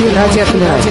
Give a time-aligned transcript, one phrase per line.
[0.00, 0.88] 就他接受不了接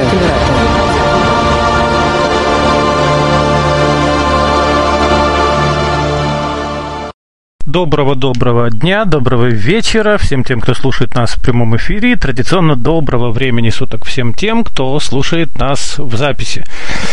[7.69, 12.15] Доброго-доброго дня, доброго вечера всем тем, кто слушает нас в прямом эфире.
[12.15, 16.65] Традиционно доброго времени суток всем тем, кто слушает нас в записи.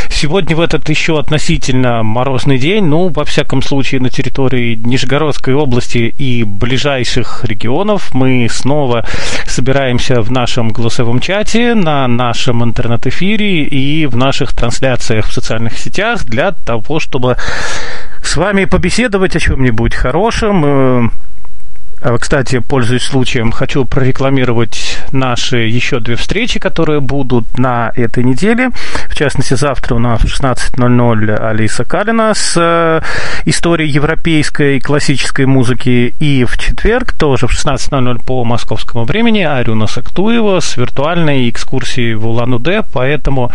[0.08, 6.14] Сегодня в этот еще относительно морозный день, ну, во всяком случае, на территории Нижегородской области
[6.16, 9.04] и ближайших регионов мы снова
[9.46, 16.24] собираемся в нашем голосовом чате, на нашем интернет-эфире и в наших трансляциях в социальных сетях
[16.24, 17.36] для того, чтобы
[18.22, 21.10] с вами побеседовать о чем-нибудь хорошем, э,
[22.18, 28.70] кстати, пользуясь случаем, хочу прорекламировать наши еще две встречи, которые будут на этой неделе.
[29.08, 33.00] В частности, завтра у нас в 16.00 Алиса Калина с э,
[33.46, 36.14] историей европейской классической музыки.
[36.20, 42.26] И в четверг, тоже в 16.00 по московскому времени, Арюна Сактуева с виртуальной экскурсией в
[42.26, 42.82] Улан-Удэ.
[42.92, 43.50] Поэтому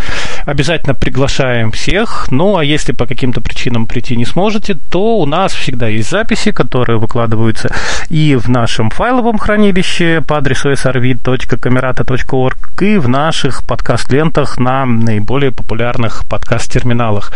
[0.46, 2.28] обязательно приглашаем всех.
[2.32, 6.52] Ну, а если по каким-то причинам прийти не сможете, то у нас всегда есть записи,
[6.52, 7.74] которые выкладываются
[8.10, 16.26] и в нашем файловом хранилище по адресу srv.camerata.org и в наших подкаст-лентах на наиболее популярных
[16.28, 17.32] подкаст-терминалах.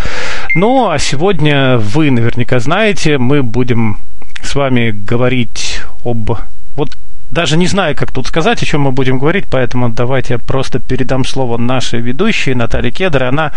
[0.55, 3.97] Ну, а сегодня вы наверняка знаете, мы будем
[4.41, 6.31] с вами говорить об...
[6.75, 6.89] Вот
[7.31, 10.79] даже не знаю, как тут сказать, о чем мы будем говорить, поэтому давайте я просто
[10.79, 13.23] передам слово нашей ведущей Наталье Кедр.
[13.23, 13.51] Она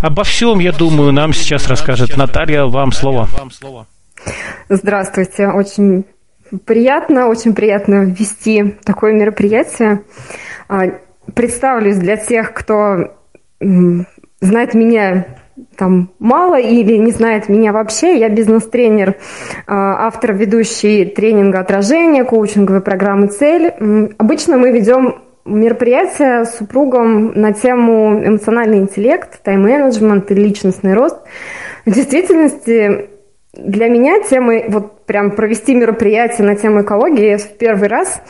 [0.00, 2.16] обо всем, я думаю, нам сейчас расскажет.
[2.16, 3.28] Наталья, вам слово.
[4.68, 5.48] Здравствуйте.
[5.48, 6.04] Очень
[6.64, 10.02] Приятно, очень приятно вести такое мероприятие.
[10.68, 10.84] А,
[11.34, 13.14] представлюсь для тех, кто
[14.40, 15.26] знает меня
[15.76, 18.18] там мало или не знает меня вообще.
[18.18, 19.16] Я бизнес-тренер,
[19.66, 23.72] а, автор, ведущий тренинга отражения, коучинговой программы «Цель».
[24.18, 31.18] Обычно мы ведем мероприятия с супругом на тему эмоциональный интеллект, тайм-менеджмент и личностный рост.
[31.84, 33.10] В действительности
[33.56, 38.20] для меня темой, вот прям провести мероприятие на тему экологии в первый раз,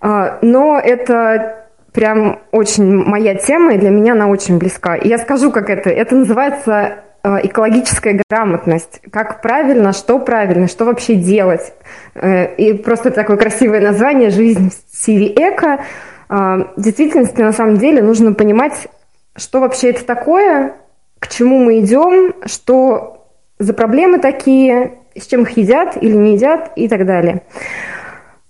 [0.00, 4.96] а, но это прям очень моя тема, и для меня она очень близка.
[4.96, 5.88] И я скажу, как это.
[5.88, 9.00] Это называется а, экологическая грамотность.
[9.10, 11.72] Как правильно, что правильно, что вообще делать.
[12.14, 15.80] Э, и просто такое красивое название «Жизнь в стиле эко».
[16.28, 18.88] А, в действительности, на самом деле, нужно понимать,
[19.34, 20.74] что вообще это такое,
[21.18, 23.15] к чему мы идем, что
[23.58, 27.42] за проблемы такие, с чем их едят или не едят и так далее.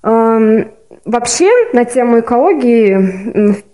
[0.03, 3.65] Вообще на тему экологии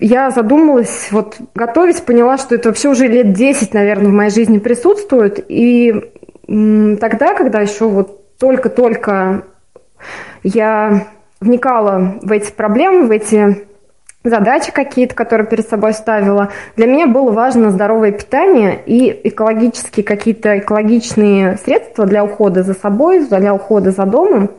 [0.00, 4.58] я задумалась, вот готовясь, поняла, что это вообще уже лет 10, наверное, в моей жизни
[4.58, 5.44] присутствует.
[5.48, 5.94] И
[6.46, 9.44] тогда, когда еще вот только-только
[10.42, 11.06] я
[11.40, 13.66] вникала в эти проблемы, в эти
[14.24, 16.50] задачи какие-то, которые перед собой ставила.
[16.76, 23.26] Для меня было важно здоровое питание и экологические какие-то экологичные средства для ухода за собой,
[23.26, 24.50] для ухода за домом.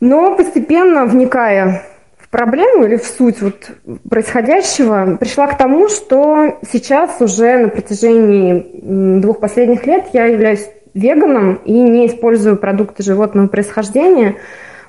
[0.00, 1.82] Но постепенно, вникая
[2.18, 3.70] в проблему или в суть вот
[4.08, 11.60] происходящего, пришла к тому, что сейчас уже на протяжении двух последних лет я являюсь веганом
[11.64, 14.36] и не использую продукты животного происхождения.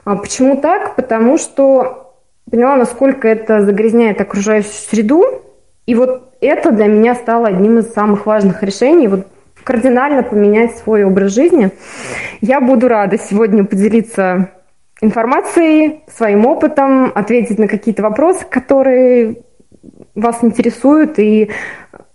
[0.05, 0.95] А почему так?
[0.95, 2.08] Потому что
[2.49, 5.23] поняла, насколько это загрязняет окружающую среду.
[5.85, 9.07] И вот это для меня стало одним из самых важных решений.
[9.07, 9.27] Вот
[9.63, 11.71] кардинально поменять свой образ жизни.
[12.41, 14.49] Я буду рада сегодня поделиться
[15.01, 19.37] информацией, своим опытом, ответить на какие-то вопросы, которые
[20.15, 21.51] вас интересуют, и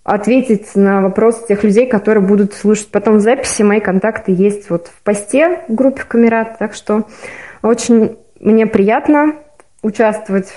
[0.02, 3.62] ответить на вопросы тех людей, которые будут слушать потом в записи.
[3.62, 7.04] Мои контакты есть вот в посте в группе в Камерат, так что
[7.62, 9.34] очень мне приятно
[9.84, 10.48] участвовать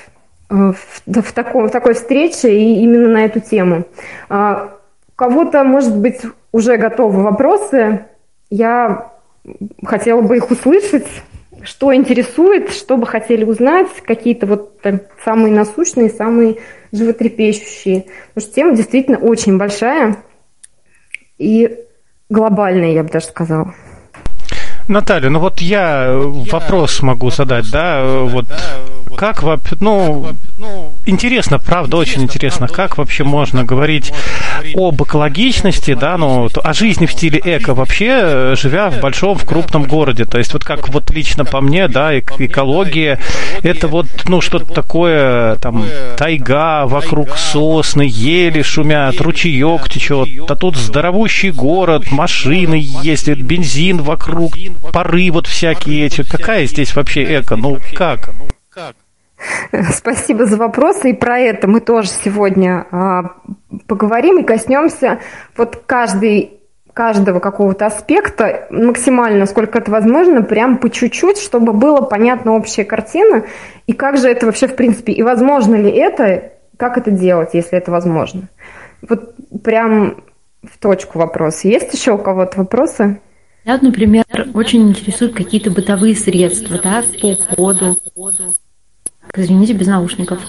[0.49, 3.85] э, в, в, таком, в такой встрече и именно на эту тему.
[4.29, 4.73] А,
[5.09, 6.21] у кого-то, может быть,
[6.51, 8.05] уже готовы вопросы.
[8.49, 9.11] Я
[9.85, 11.05] хотела бы их услышать.
[11.63, 14.79] Что интересует, что бы хотели узнать, какие-то вот
[15.25, 16.57] самые насущные, самые
[16.91, 18.05] животрепещущие.
[18.33, 20.17] Потому что тема действительно очень большая
[21.37, 21.77] и
[22.29, 23.73] глобальная, я бы даже сказала.
[24.87, 28.45] Наталья, ну вот я вопрос могу задать, да, вот
[29.17, 30.35] как вообще, ну,
[31.05, 34.13] интересно, правда, очень интересно, как вообще можно говорить
[34.75, 39.85] об экологичности, да, ну, о жизни в стиле эко вообще, живя в большом, в крупном
[39.85, 40.25] городе.
[40.25, 43.19] То есть вот как вот лично по мне, да, экология,
[43.63, 45.83] это вот, ну, что-то такое, там,
[46.15, 54.53] тайга, вокруг сосны, ели шумят, ручеек течет, а тут здоровущий город, машины ездят, бензин вокруг,
[54.93, 56.21] пары вот всякие эти.
[56.21, 57.55] Какая здесь вообще эко?
[57.55, 58.29] Ну, как?
[59.91, 61.11] Спасибо за вопросы.
[61.11, 63.35] И про это мы тоже сегодня а,
[63.87, 65.19] поговорим и коснемся
[65.55, 66.53] вот каждый
[66.93, 73.43] каждого какого-то аспекта максимально, сколько это возможно, прям по чуть-чуть, чтобы было понятна общая картина,
[73.85, 77.77] и как же это вообще в принципе, и возможно ли это, как это делать, если
[77.77, 78.49] это возможно.
[79.07, 80.23] Вот прям
[80.63, 81.63] в точку вопрос.
[81.65, 83.21] Есть еще у кого-то вопросы?
[83.63, 84.25] Я, например,
[84.55, 87.97] очень интересуют какие-то бытовые средства, да, по уходу.
[89.35, 90.39] Извините, без наушников.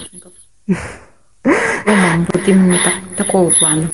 [1.43, 3.89] Вот именно так, такого плана.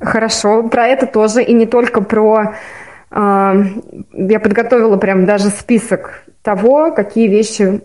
[0.00, 2.56] Хорошо, про это тоже, и не только про...
[3.10, 3.54] Э,
[4.12, 7.80] я подготовила прям даже список того, какие вещи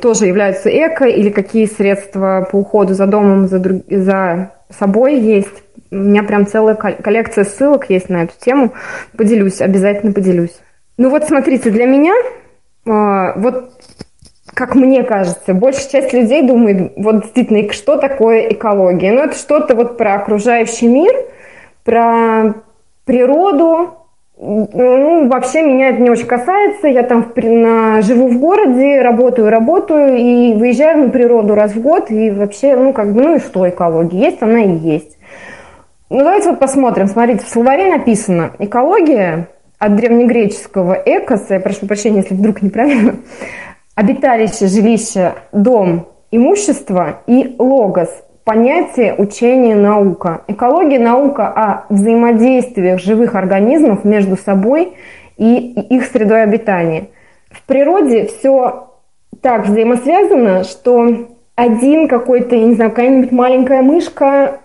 [0.00, 5.62] тоже являются эко, или какие средства по уходу за домом, за, друг, за собой есть.
[5.90, 8.72] У меня прям целая коллекция ссылок есть на эту тему.
[9.16, 10.56] Поделюсь, обязательно поделюсь.
[10.96, 12.14] Ну вот смотрите, для меня,
[12.86, 13.72] э, вот
[14.46, 19.12] как мне кажется, большая часть людей думает, вот действительно, что такое экология?
[19.12, 21.14] Ну, это что-то вот про окружающий мир,
[21.84, 22.54] про
[23.04, 23.94] природу.
[24.38, 26.88] Ну, вообще меня это не очень касается.
[26.88, 32.10] Я там на, живу в городе, работаю, работаю и выезжаю на природу раз в год.
[32.10, 34.18] И вообще, ну, как бы, ну и что экология?
[34.18, 35.16] Есть она и есть.
[36.10, 37.06] Ну, давайте вот посмотрим.
[37.06, 39.48] Смотрите, в словаре написано «экология»
[39.78, 43.14] от древнегреческого «экос», я прошу прощения, если вдруг неправильно,
[43.94, 48.10] обиталище, жилище, дом, имущество и логос–
[48.44, 50.42] понятие учения наука.
[50.48, 54.94] Экология– наука о взаимодействиях живых организмов между собой
[55.36, 57.08] и их средой обитания.
[57.50, 58.88] В природе все
[59.40, 64.61] так взаимосвязано, что один какой-то, я не знаю, какая-нибудь маленькая мышка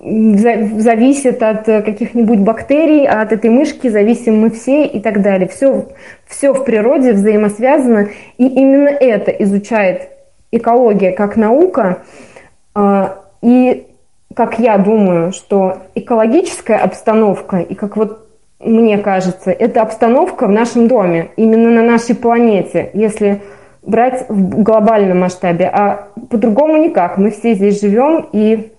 [0.00, 5.48] зависит от каких-нибудь бактерий, а от этой мышки зависим мы все и так далее.
[5.48, 5.86] Все,
[6.26, 10.08] все в природе взаимосвязано, и именно это изучает
[10.52, 12.02] экология как наука.
[12.74, 13.86] А, и
[14.34, 18.28] как я думаю, что экологическая обстановка, и как вот
[18.60, 23.40] мне кажется, это обстановка в нашем доме, именно на нашей планете, если
[23.82, 27.18] брать в глобальном масштабе, а по-другому никак.
[27.18, 28.72] Мы все здесь живем, и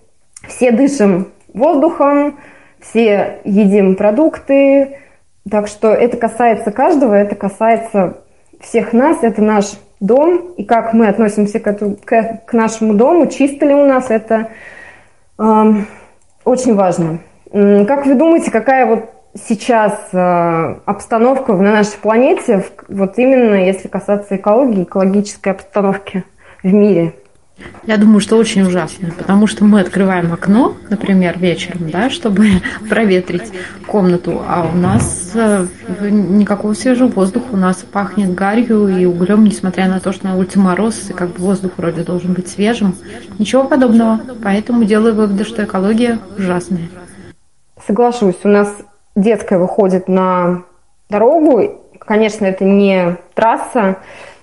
[0.49, 2.37] все дышим воздухом,
[2.81, 4.97] все едим продукты,
[5.49, 8.17] так что это касается каждого, это касается
[8.59, 13.27] всех нас, это наш дом, и как мы относимся к, эту, к, к нашему дому,
[13.27, 14.49] чисто ли у нас, это
[15.37, 15.43] э,
[16.43, 17.19] очень важно.
[17.51, 24.35] Как вы думаете, какая вот сейчас э, обстановка на нашей планете, вот именно если касаться
[24.35, 26.23] экологии, экологической обстановки
[26.63, 27.13] в мире?
[27.85, 32.47] Я думаю, что очень ужасно, потому что мы открываем окно, например, вечером, да, чтобы
[32.89, 33.51] проветрить
[33.87, 35.65] комнату, а у нас э,
[36.09, 40.59] никакого свежего воздуха, у нас пахнет гарью и углем, несмотря на то, что на улице
[40.59, 42.95] мороз, и как бы воздух вроде должен быть свежим.
[43.39, 44.19] Ничего подобного.
[44.43, 46.89] Поэтому делаю выводы, что экология ужасная.
[47.85, 48.35] Соглашусь.
[48.43, 48.75] У нас
[49.15, 50.63] детская выходит на
[51.09, 51.81] дорогу.
[51.99, 53.97] Конечно, это не трасса,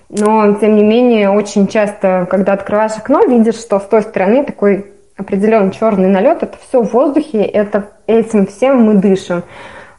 [0.09, 4.93] но, тем не менее, очень часто, когда открываешь окно, видишь, что с той стороны такой
[5.17, 9.43] определенный черный налет, это все в воздухе, это этим всем мы дышим.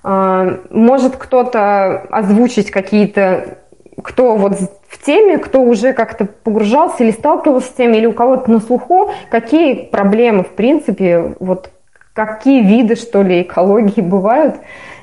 [0.02, 3.58] А, может кто-то озвучить какие-то,
[4.02, 4.54] кто вот
[4.88, 9.10] в теме, кто уже как-то погружался или сталкивался с тем, или у кого-то на слуху,
[9.30, 11.70] какие проблемы, в принципе, вот
[12.14, 14.56] какие виды, что ли, экологии бывают.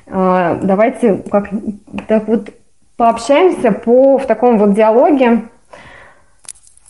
[0.07, 1.49] А, давайте как
[2.07, 2.49] так вот
[2.97, 5.43] пообщаемся по, в таком вот диалоге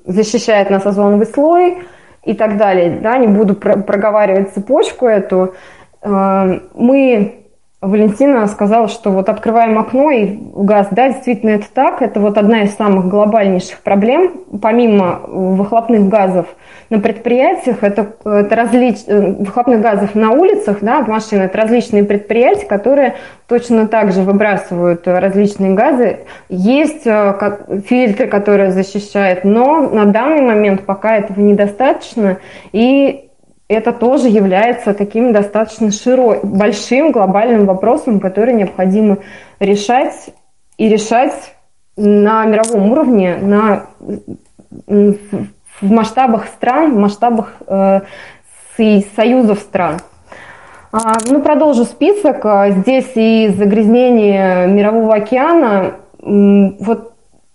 [0.06, 1.78] защищает нас озоновый слой–
[2.24, 2.98] и так далее.
[3.00, 5.54] Да, не буду проговаривать цепочку эту.
[6.02, 7.39] Э, мы
[7.82, 10.88] Валентина сказала, что вот открываем окно и газ.
[10.90, 12.02] Да, действительно это так.
[12.02, 14.32] Это вот одна из самых глобальнейших проблем.
[14.60, 16.44] Помимо выхлопных газов
[16.90, 18.98] на предприятиях, это, это различ...
[19.06, 23.14] Э, выхлопных газов на улицах, да, в машинах, это различные предприятия, которые
[23.48, 26.18] точно так же выбрасывают различные газы.
[26.50, 32.40] Есть э, фильтры, которые защищают, но на данный момент пока этого недостаточно.
[32.72, 33.29] И
[33.70, 39.18] это тоже является таким достаточно широким, большим глобальным вопросом, который необходимо
[39.60, 40.30] решать
[40.76, 41.54] и решать
[41.96, 43.86] на мировом уровне, на,
[44.86, 48.00] в масштабах стран, в масштабах э,
[49.16, 49.98] союзов стран.
[50.92, 52.44] А, ну, продолжу список.
[52.70, 55.92] Здесь и загрязнение Мирового океана.
[56.18, 57.12] Вот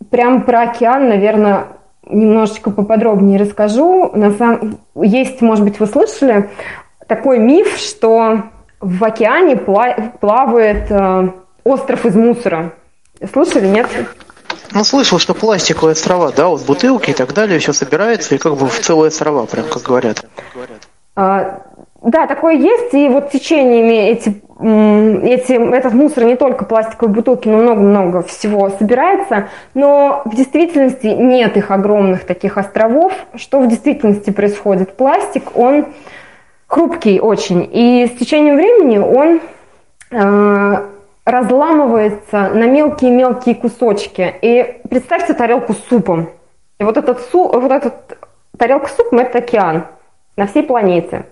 [0.09, 1.65] прям про океан, наверное,
[2.07, 4.11] немножечко поподробнее расскажу.
[4.13, 4.79] На самом...
[4.95, 6.49] Есть, может быть, вы слышали
[7.07, 8.43] такой миф, что
[8.79, 11.29] в океане плавает э,
[11.63, 12.73] остров из мусора.
[13.31, 13.87] Слышали, нет?
[14.71, 18.57] Ну, слышал, что пластиковые острова, да, вот бутылки и так далее, все собирается, и как
[18.57, 20.25] бы в целые острова, прям как говорят.
[21.15, 21.61] А,
[22.05, 27.57] да, такое есть, и вот течениями эти эти, этот мусор не только пластиковые бутылки, но
[27.57, 33.11] много-много всего собирается, но в действительности нет их огромных таких островов.
[33.35, 34.95] Что в действительности происходит?
[34.95, 35.87] Пластик, он
[36.67, 39.41] хрупкий очень, и с течением времени он
[40.11, 40.85] э,
[41.25, 44.35] разламывается на мелкие-мелкие кусочки.
[44.41, 46.29] И представьте тарелку с супом.
[46.79, 48.17] И вот этот, су, вот этот
[48.57, 49.87] тарелка с супом– это океан
[50.37, 51.25] на всей планете.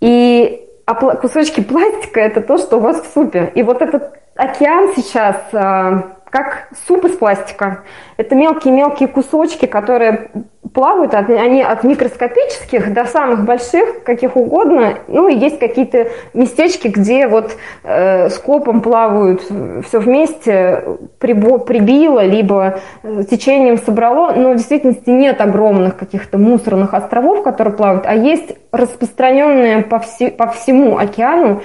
[0.00, 3.50] И а кусочки пластика это то, что у вас в супе.
[3.54, 7.82] И вот этот океан сейчас а, как суп из пластика.
[8.16, 10.30] Это мелкие-мелкие кусочки, которые
[10.72, 14.98] плавают, от, они от микроскопических до самых больших, каких угодно.
[15.08, 19.42] Ну и есть какие-то местечки, где вот э, скопом плавают
[19.86, 20.84] все вместе,
[21.18, 24.32] прибо, прибило, либо э, течением собрало.
[24.32, 30.30] Но в действительности нет огромных каких-то мусорных островов, которые плавают, а есть распространенная по, все,
[30.30, 31.62] по всему океану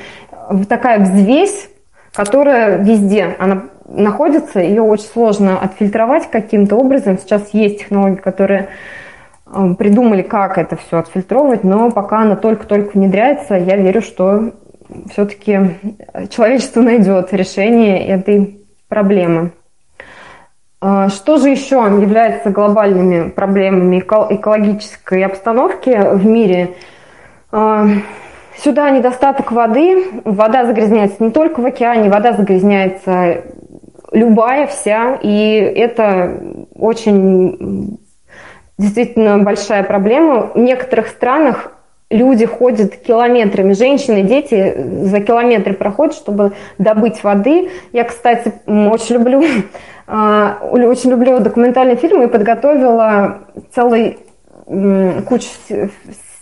[0.68, 1.70] такая взвесь,
[2.14, 7.18] которая везде, она находится, ее очень сложно отфильтровать каким-то образом.
[7.18, 8.70] Сейчас есть технологии, которые
[9.46, 14.52] э, придумали, как это все отфильтровывать, но пока она только-только внедряется, я верю, что
[15.12, 15.78] все-таки
[16.30, 19.52] человечество найдет решение этой проблемы.
[20.82, 26.76] Э, что же еще является глобальными проблемами экологической обстановки в мире?
[27.52, 27.86] Э,
[28.58, 30.04] сюда недостаток воды.
[30.26, 33.44] Вода загрязняется не только в океане, вода загрязняется
[34.12, 36.40] любая вся, и это
[36.76, 38.00] очень
[38.78, 40.52] действительно большая проблема.
[40.54, 41.72] В некоторых странах
[42.10, 44.76] люди ходят километрами, женщины, дети
[45.06, 47.70] за километры проходят, чтобы добыть воды.
[47.94, 49.44] Я, кстати, очень люблю,
[50.08, 53.40] а, очень люблю документальные фильмы и подготовила
[53.74, 54.20] целый
[55.28, 55.48] кучу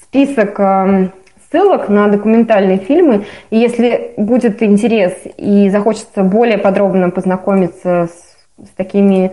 [0.09, 0.59] список
[1.51, 3.25] ссылок на документальные фильмы.
[3.49, 9.31] И если будет интерес и захочется более подробно познакомиться с, с такими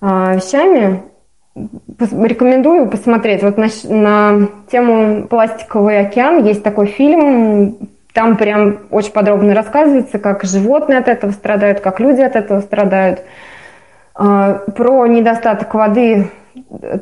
[0.00, 1.02] э, вещами,
[1.54, 3.42] рекомендую посмотреть.
[3.42, 7.76] Вот на, на тему «Пластиковый океан» есть такой фильм,
[8.14, 13.22] там прям очень подробно рассказывается, как животные от этого страдают, как люди от этого страдают.
[14.14, 16.28] А, про недостаток воды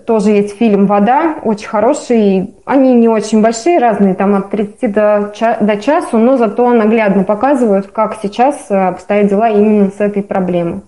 [0.06, 2.54] тоже есть фильм «Вода», очень хороший.
[2.64, 7.88] Они не очень большие, разные, там от 30 до, до часу, но зато наглядно показывают,
[7.88, 10.82] как сейчас э, обстоят дела именно с этой проблемой.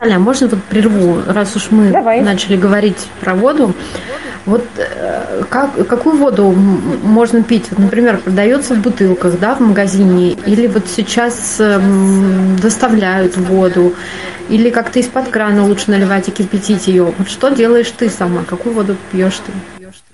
[0.00, 2.20] Аля, можно вот прерву, раз уж мы Давай.
[2.20, 3.74] начали говорить про воду.
[4.48, 6.54] Вот э, как, какую воду
[7.02, 7.66] можно пить?
[7.70, 13.92] Вот, например, продается в бутылках, да, в магазине, или вот сейчас эм, доставляют воду,
[14.48, 17.12] или как-то из-под крана лучше наливать и кипятить ее.
[17.18, 18.42] Вот что делаешь ты сама?
[18.48, 19.52] Какую воду пьешь ты?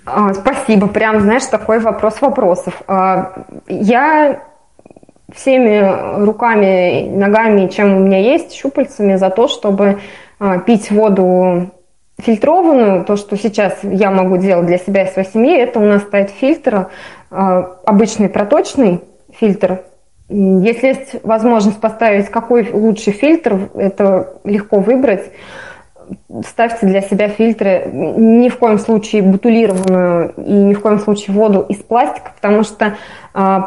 [0.05, 0.87] А, спасибо.
[0.87, 2.81] Прям, знаешь, такой вопрос вопросов.
[2.87, 4.41] А, я
[5.33, 9.99] всеми руками, ногами, чем у меня есть, щупальцами за то, чтобы
[10.39, 11.71] а, пить воду
[12.19, 16.03] фильтрованную, то, что сейчас я могу делать для себя и своей семьи, это у нас
[16.03, 16.87] стоит фильтр,
[17.29, 19.01] обычный проточный
[19.33, 19.81] фильтр.
[20.29, 25.31] Если есть возможность поставить какой лучший фильтр, это легко выбрать
[26.47, 31.65] ставьте для себя фильтры, ни в коем случае бутулированную и ни в коем случае воду
[31.67, 32.95] из пластика, потому что
[33.33, 33.59] э,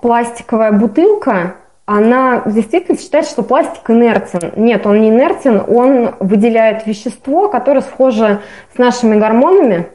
[0.00, 4.52] пластиковая бутылка, она действительно считает, что пластик инертен.
[4.56, 8.40] Нет, он не инертен, он выделяет вещество, которое схоже
[8.74, 9.88] с нашими гормонами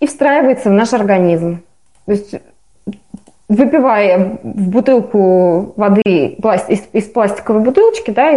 [0.00, 1.62] и встраивается в наш организм.
[2.06, 2.34] То есть
[3.48, 8.32] выпивая в бутылку воды из, из пластиковой бутылочки, да,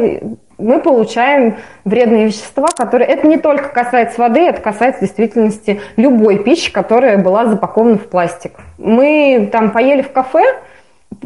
[0.58, 3.08] мы получаем вредные вещества, которые...
[3.08, 8.08] Это не только касается воды, это касается в действительности любой пищи, которая была запакована в
[8.08, 8.54] пластик.
[8.78, 10.44] Мы там поели в кафе,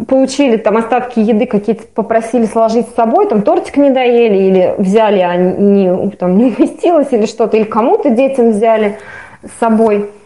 [0.07, 5.19] получили там остатки еды какие-то, попросили сложить с собой, там тортик не доели, или взяли,
[5.19, 8.97] а не, там, не уместилось, или что-то, или кому-то детям взяли
[9.43, 10.09] с собой–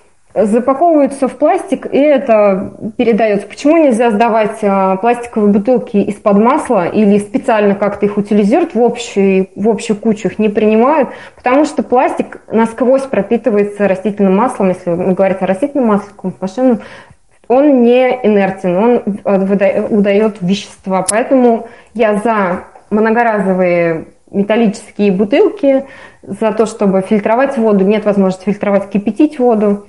[0.45, 3.47] запаковываются в пластик, и это передается.
[3.47, 9.47] Почему нельзя сдавать а, пластиковые бутылки из-под масла или специально как-то их утилизируют в общую,
[9.55, 11.09] в общую кучу, их не принимают?
[11.35, 16.79] Потому что пластик насквозь пропитывается растительным маслом, если мы говорим о растительном масле, машину,
[17.47, 19.03] он не инертен, он
[19.89, 21.05] удает вещества.
[21.09, 25.85] Поэтому я за многоразовые металлические бутылки,
[26.21, 29.87] за то, чтобы фильтровать воду, нет возможности фильтровать, кипятить воду.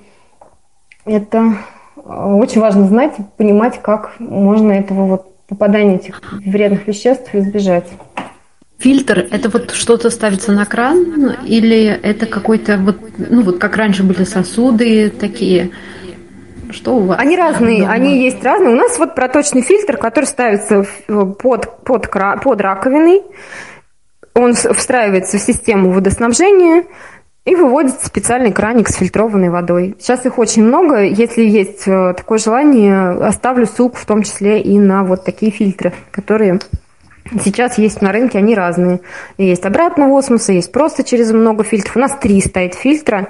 [1.04, 1.54] Это
[2.04, 7.86] а, очень важно знать, понимать, как можно этого вот попадания этих вредных веществ избежать.
[8.78, 14.04] Фильтр– это вот что-то ставится на кран или это какой-то вот, ну вот как раньше
[14.04, 15.70] были сосуды такие?
[16.70, 17.18] Что у вас?
[17.18, 17.92] Они разные, дома?
[17.92, 18.70] они есть разные.
[18.70, 23.22] У нас вот проточный фильтр, который ставится под, под, под раковиной.
[24.34, 26.84] Он встраивается в систему водоснабжения,
[27.48, 29.96] и выводится специальный краник с фильтрованной водой.
[29.98, 31.02] Сейчас их очень много.
[31.02, 35.94] Если есть э, такое желание, оставлю ссылку в том числе и на вот такие фильтры,
[36.10, 36.60] которые
[37.42, 39.00] сейчас есть на рынке, они разные.
[39.36, 41.96] Есть обратного осмоса, есть просто через много фильтров.
[41.96, 43.28] У нас три стоит фильтра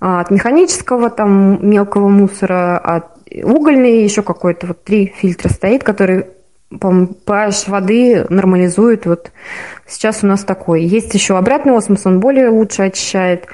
[0.00, 3.06] а, от механического там мелкого мусора, от
[3.42, 6.28] угольный, еще какой-то вот три фильтра стоит, которые
[6.70, 9.06] pH воды нормализует.
[9.06, 9.30] Вот
[9.86, 10.82] сейчас у нас такой.
[10.84, 13.46] Есть еще обратный осмос, он более лучше очищает.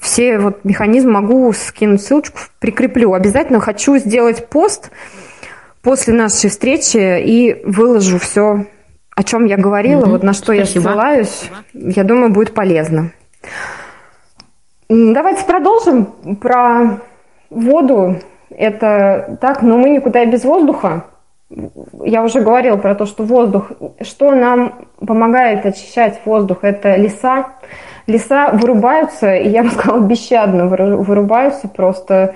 [0.00, 3.12] Все вот механизмы могу скинуть ссылочку, прикреплю.
[3.12, 4.90] Обязательно хочу сделать пост
[5.82, 8.66] после нашей встречи и выложу все,
[9.14, 10.10] о чем я говорила, mm-hmm.
[10.10, 10.62] вот на что Спасибо.
[10.62, 11.50] я ссылаюсь.
[11.74, 13.10] Я думаю, будет полезно.
[14.88, 17.00] Давайте продолжим про
[17.50, 18.20] воду.
[18.50, 21.04] Это так, но мы никуда без воздуха
[22.04, 27.46] я уже говорила про то, что воздух, что нам помогает очищать воздух, это леса.
[28.06, 32.34] Леса вырубаются, и я бы сказала, бесщадно вырубаются просто.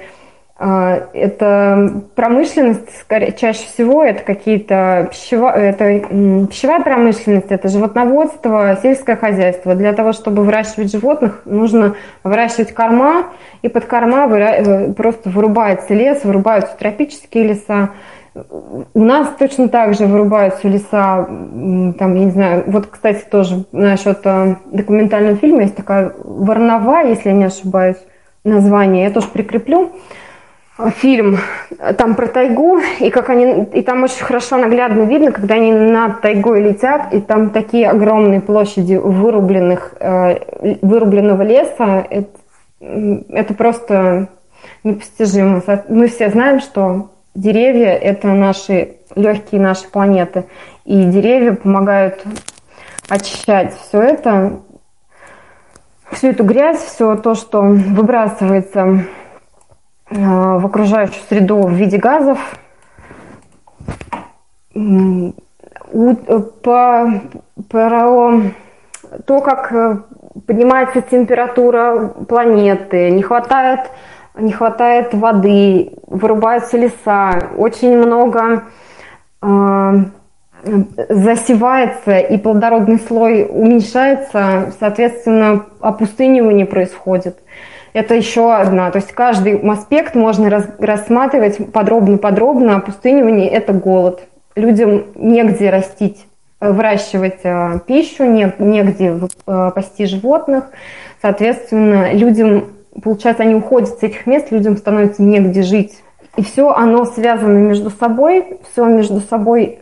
[0.58, 6.00] А, это промышленность, скорее, чаще всего это какие-то пищева, это
[6.48, 9.74] пищевая промышленность, это животноводство, сельское хозяйство.
[9.74, 13.26] Для того, чтобы выращивать животных, нужно выращивать корма,
[13.60, 17.90] и под корма э, просто вырубается лес, вырубаются тропические леса.
[18.94, 24.20] У нас точно так же вырубаются леса, там, я не знаю, вот, кстати, тоже насчет
[24.24, 27.98] э, документального фильма есть такая «Варнова», если я не ошибаюсь,
[28.42, 29.92] название, я тоже прикреплю
[30.96, 31.38] фильм
[31.96, 36.20] там про тайгу, и как они, и там очень хорошо наглядно видно, когда они над
[36.20, 42.38] тайгой летят, и там такие огромные площади вырубленных, э, вырубленного леса, это,
[42.80, 44.28] это просто
[44.84, 45.62] непостижимо.
[45.88, 50.46] Мы все знаем, что Деревья– это наши легкие нашей планеты.
[50.86, 52.24] И деревья помогают
[53.10, 54.60] очищать все это,
[56.10, 59.04] всю эту грязь, все то, что выбрасывается
[60.10, 62.38] в окружающую среду в виде газов.
[66.62, 67.20] По,
[67.70, 68.40] про
[69.24, 69.96] то, как э,
[70.46, 73.90] поднимается температура планеты, не хватает
[74.38, 78.64] не хватает воды, вырубаются леса, очень много
[79.42, 79.92] э,
[81.08, 87.38] засевается и плодородный слой уменьшается, соответственно, опустынивание происходит.
[87.96, 88.90] Это еще одна.
[88.90, 92.76] То есть каждый аспект можно рассматривать подробно-подробно.
[92.76, 94.20] Опустынивание– это голод.
[94.54, 96.26] Людям негде растить,
[96.60, 100.64] э, выращивать э, пищу, негде э, пасти животных.
[101.22, 102.66] Соответственно, людям,
[103.02, 105.94] получается, они уходят с этих мест, людям становится негде жить.
[106.36, 109.78] И все оно связано между собой, все между собой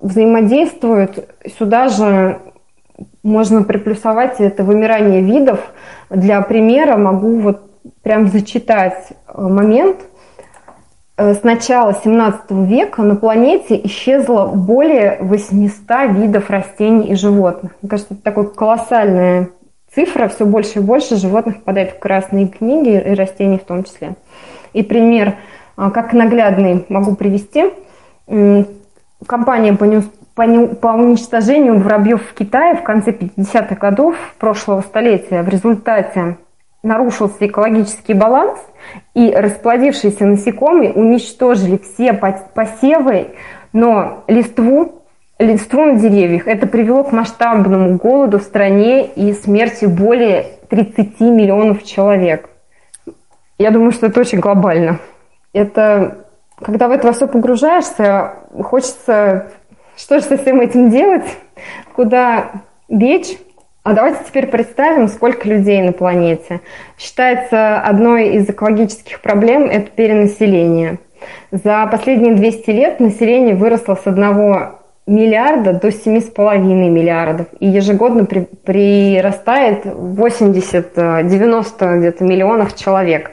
[0.00, 1.28] взаимодействует.
[1.58, 2.38] Сюда же
[3.22, 5.60] можно приплюсовать это вымирание видов.
[6.08, 7.62] Для примера могу вот
[8.02, 9.98] прям зачитать э, момент.
[11.16, 17.72] Э, с начала 17 века на планете исчезло более 800 видов растений и животных.
[17.82, 19.50] Мне кажется, это такая колоссальная
[19.94, 20.28] цифра.
[20.28, 24.14] Все больше и больше животных попадает в красные книги и растений в том числе.
[24.72, 25.34] И пример,
[25.76, 27.70] э, как наглядный, могу привести.
[29.26, 29.84] Компания по,
[30.34, 36.36] по, по уничтожению воробьев в Китае в конце 50-х годов прошлого столетия в результате
[36.82, 38.58] нарушился экологический баланс,
[39.14, 43.28] и расплодившиеся насекомые уничтожили все посевы,
[43.72, 45.02] но листву,
[45.38, 46.46] листву на деревьях.
[46.46, 52.48] Это привело к масштабному голоду в стране и смерти более 30 миллионов человек.
[53.58, 54.98] Я думаю, что это очень глобально.
[55.52, 56.24] Это
[56.62, 59.46] когда в это все погружаешься, хочется
[60.00, 61.24] что же со всем этим делать,
[61.94, 62.50] куда
[62.88, 63.38] бечь.
[63.82, 66.60] А давайте теперь представим, сколько людей на планете.
[66.98, 70.98] Считается одной из экологических проблем– это перенаселение.
[71.50, 74.68] За последние 200 лет население выросло с 1
[75.06, 77.46] миллиарда до 7,5 миллиардов.
[77.58, 83.30] И ежегодно при, прирастает 80-90 где-то миллионов человек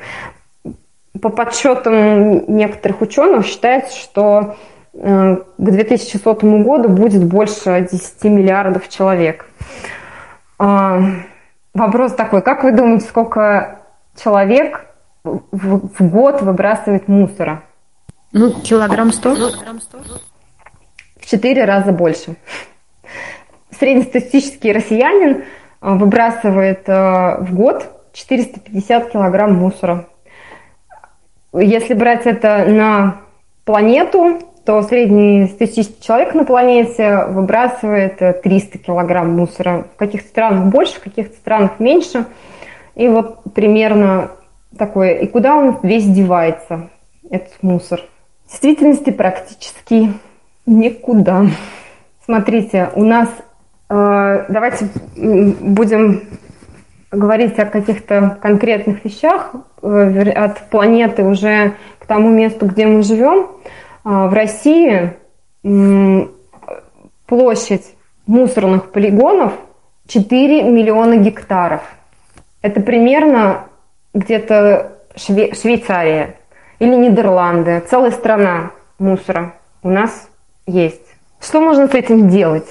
[1.22, 4.54] по подсчетам некоторых ученых считается, что э,
[5.02, 6.34] к 2100
[6.64, 9.46] году будет больше 10 миллиардов человек.
[10.58, 11.00] А,
[11.74, 13.82] вопрос такой, как вы думаете, сколько
[14.22, 14.86] человек
[15.24, 17.64] в, год выбрасывает мусора?
[18.32, 19.36] Ну, килограмм сто.
[21.20, 22.36] В четыре раза больше.
[23.72, 25.44] Среднестатистический россиянин э,
[25.82, 30.08] выбрасывает э, в год 450 килограмм мусора.
[31.54, 33.22] Если брать это на
[33.66, 39.86] планету, то средний статистический человек на планете выбрасывает 300 килограмм мусора.
[39.96, 42.26] В каких-то странах больше, в каких-то странах меньше.
[42.94, 44.32] И вот примерно
[44.78, 45.20] такое.
[45.20, 46.90] И куда он весь девается,
[47.30, 48.02] этот мусор?
[48.46, 50.12] В действительности практически
[50.66, 51.46] никуда.
[52.26, 53.30] Смотрите, у нас,
[53.90, 56.24] э, давайте будем
[57.10, 63.48] говорить о каких-то конкретных вещах э, от планеты уже к тому месту, где мы живем.
[64.10, 65.12] А, в России
[67.26, 67.94] площадь
[68.26, 69.52] мусорных полигонов
[70.08, 71.82] 4 миллиона гектаров.
[72.62, 73.66] Это примерно
[74.14, 76.38] где-то Шве- Швейцария
[76.80, 77.84] или Нидерланды.
[77.90, 80.30] Целая страна мусора у нас
[80.66, 81.06] есть.
[81.42, 82.68] Что можно с этим делать?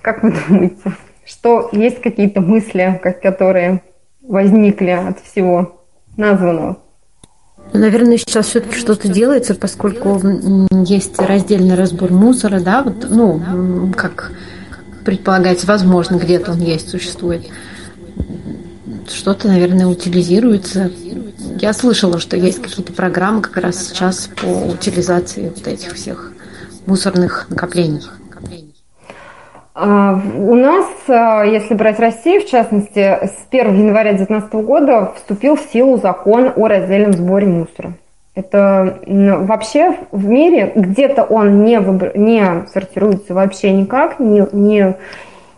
[0.00, 0.92] Как вы думаете?
[1.26, 3.82] что есть какие-то мысли, которые
[4.22, 5.82] возникли от всего
[6.16, 6.78] названного?
[7.72, 10.20] Ну, наверное, сейчас все-таки что-то делается, поскольку
[10.84, 14.32] есть раздельный разбор мусора, да, вот, ну, как
[15.04, 17.46] предполагается, возможно, где-то он есть, существует.
[19.08, 20.90] Что-то, наверное, утилизируется.
[21.60, 26.32] Я слышала, что есть какие-то программы как раз сейчас по утилизации вот этих всех
[26.86, 28.02] мусорных накоплений.
[29.80, 35.54] А, у нас, а, если брать Россию, в частности, с 1 января 2019 года вступил
[35.54, 37.92] в силу закон о раздельном сборе мусора.
[38.34, 44.96] Это вообще в мире где-то он не, выбор, не сортируется вообще никак, не, не,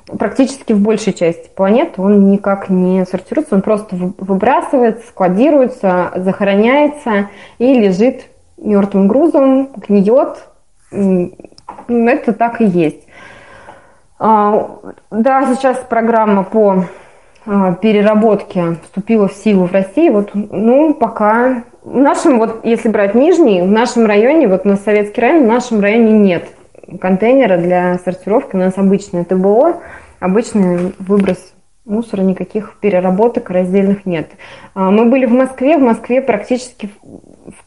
[0.07, 7.73] практически в большей части планеты он никак не сортируется, он просто выбрасывается, складируется, захороняется и
[7.73, 8.27] лежит
[8.59, 10.45] мертвым грузом, гниет.
[11.89, 13.07] Это так и есть.
[14.23, 14.79] А,
[15.11, 16.85] да, сейчас программа по
[17.47, 20.11] а, переработке вступила в силу в России.
[20.11, 25.23] Вот, ну, пока в нашем, вот если брать Нижний, в нашем районе, вот на Советский
[25.23, 26.45] район, в нашем районе нет
[27.01, 28.57] контейнера для сортировки.
[28.57, 29.81] У нас обычное ТБО,
[30.21, 31.55] обычный выброс
[31.87, 34.29] мусора, никаких переработок раздельных нет.
[34.75, 36.91] А, мы были в Москве, в Москве практически,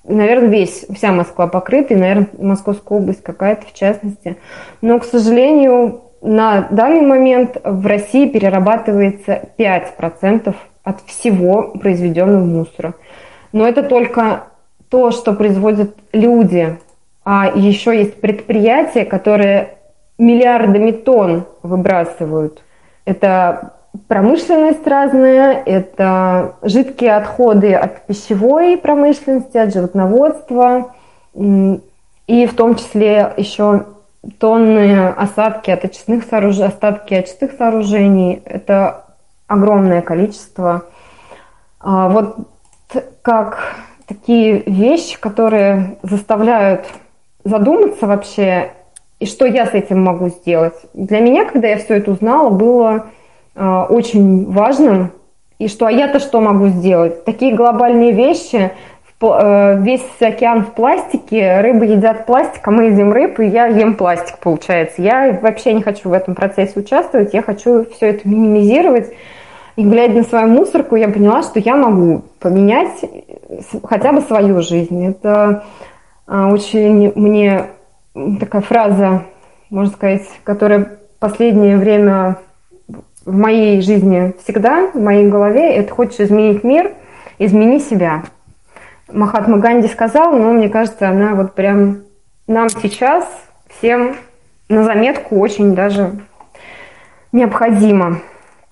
[0.04, 4.38] наверное, весь, вся Москва покрыта, и, наверное, Московская область какая-то в частности.
[4.84, 12.94] Но, к сожалению, на данный момент в России перерабатывается 5% от всего произведенного мусора.
[13.52, 14.46] Но это только
[14.90, 16.78] то, что производят люди
[17.26, 19.78] А еще есть предприятия, которые
[20.18, 22.64] миллиардами тонн выбрасывают.
[23.06, 23.74] Это
[24.08, 30.94] промышленность разная, это жидкие отходы от пищевой промышленности, от животноводства,
[31.36, 33.86] и в том числе еще
[34.40, 38.42] тонны осадки от очистных сооружений, остатки очистных сооружений.
[38.46, 39.06] Это
[39.48, 40.86] огромное количество.
[41.80, 42.38] А вот
[43.22, 43.76] как
[44.08, 46.86] такие вещи, которые заставляют
[47.44, 48.72] задуматься вообще,
[49.20, 50.76] и что я с этим могу сделать.
[50.94, 53.08] Для меня, когда я все это узнала, было
[53.56, 55.12] э, очень важным,
[55.60, 57.24] и что, а я-то что могу сделать?
[57.26, 58.72] Такие глобальные вещи,
[59.24, 64.38] весь океан в пластике, рыбы едят пластик, а мы едим рыбу, и я ем пластик,
[64.40, 65.02] получается.
[65.02, 69.14] Я вообще не хочу в этом процессе участвовать, я хочу все это минимизировать.
[69.76, 73.04] И глядя на свою мусорку, я поняла, что я могу поменять
[73.84, 75.06] хотя бы свою жизнь.
[75.06, 75.64] Это
[76.28, 77.66] а, очень мне
[78.40, 79.24] такая фраза,
[79.70, 82.38] можно сказать, которая последнее время
[83.26, 86.92] в моей жизни всегда, в моей голове, это хочешь изменить мир,
[87.40, 88.24] измени себя.
[89.12, 92.04] Махатма Ганди сказал, но мне кажется, она вот прям
[92.48, 93.28] нам сейчас
[93.70, 94.16] всем
[94.70, 96.12] на заметку очень даже
[97.32, 98.20] необходима.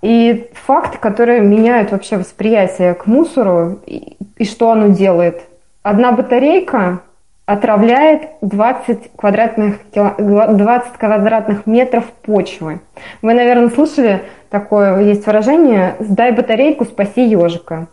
[0.02, 5.41] И факты, которые меняют вообще восприятие к мусору и, и что оно делает.
[5.84, 7.02] Одна батарейка
[7.46, 12.80] отравляет 20 квадратных, 20 квадратных метров почвы.
[13.22, 17.88] Вы, наверное, слышали такое, есть выражение «сдай батарейку, спаси ежика».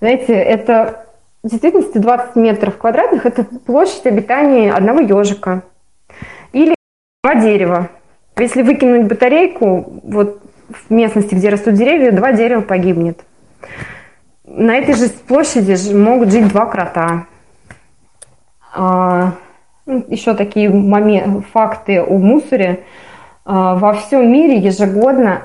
[0.00, 1.06] Знаете, это
[1.42, 5.62] в действительности 20 метров квадратных– это площадь обитания одного ежика
[6.52, 6.74] или
[7.24, 7.90] два дерева.
[8.36, 13.24] Если выкинуть батарейку, вот в местности, где растут деревья, два дерева погибнет.
[14.44, 17.26] На этой же площади могут жить два крота.
[18.74, 19.32] А,
[19.84, 22.84] ну, еще такие момент, факты о мусоре.
[23.44, 25.42] А, во всем мире ежегодно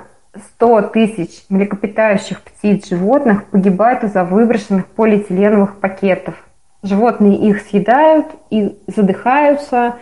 [0.56, 6.36] 100 тысяч млекопитающих птиц, животных погибают из-за выброшенных полиэтиленовых пакетов.
[6.84, 9.96] Животные их съедают и задыхаются.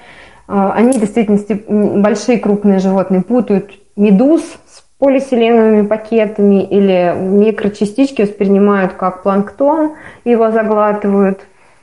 [0.48, 8.94] А, они в действительности, большие крупные животные, путают медуз с полиэтиленовыми пакетами или микрочастички воспринимают
[8.94, 9.94] как планктон,
[10.24, 11.42] его заглатывают.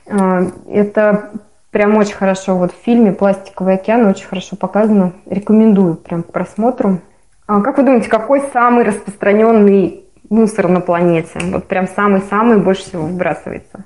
[0.09, 1.31] А, это
[1.71, 5.11] прям очень хорошо вот в фильме «Пластиковый океан» очень хорошо показано.
[5.25, 6.99] Рекомендую прям к просмотру.
[7.45, 11.39] А как вы думаете, какой самый распространенный мусор на планете?
[11.51, 13.83] Вот прям самый-самый больше всего выбрасывается.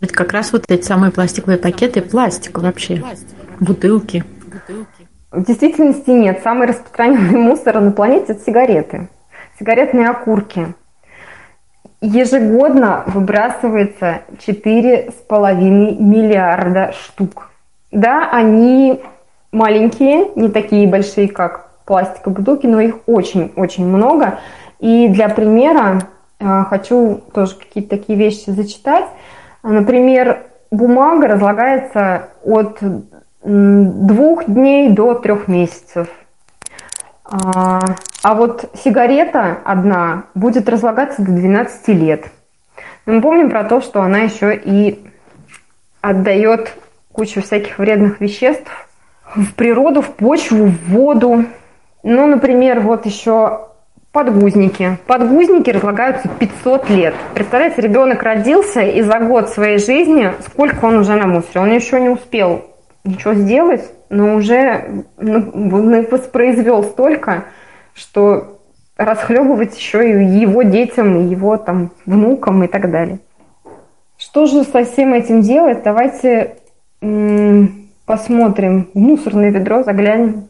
[0.00, 3.02] Это как раз вот эти самые пластиковые пакеты, пластик вообще,
[3.60, 4.24] бутылки.
[5.30, 6.40] В действительности нет.
[6.42, 9.08] Самый распространенный мусор на планете– это сигареты.
[9.58, 10.74] Сигаретные окурки.
[12.00, 15.54] Ежегодно выбрасывается 4,5
[16.00, 17.50] миллиарда штук.
[17.90, 19.02] Да, они
[19.52, 24.38] маленькие, не такие большие, как пластиковые бутылки, но их очень-очень много.
[24.80, 26.02] И для примера
[26.38, 29.06] э, хочу тоже какие-то такие вещи зачитать.
[29.62, 32.78] Например, бумага разлагается от
[33.42, 36.08] двух дней до трех месяцев.
[37.24, 37.80] А,
[38.22, 42.26] а вот сигарета одна будет разлагаться до 12 лет.
[43.06, 45.04] Но мы помним про то, что она еще и
[46.00, 46.74] отдает
[47.12, 48.70] кучу всяких вредных веществ
[49.34, 51.46] в природу, в почву, в воду.
[52.04, 53.68] Ну, например, вот еще
[54.12, 54.98] подгузники.
[55.06, 57.14] Подгузники разлагаются 500 лет.
[57.34, 61.62] Представляете, ребенок родился, и за год своей жизни сколько он уже намусорил.
[61.62, 62.66] Он еще не успел
[63.04, 67.46] ничего сделать, но уже ну, воспроизвел столько,
[67.94, 68.60] что
[68.98, 73.18] расхлебывать еще и его детям, и его там внукам и так далее.
[74.18, 75.82] Что же со всем этим делать?
[75.82, 76.58] Давайте
[78.04, 80.48] посмотрим в мусорное ведро, заглянем.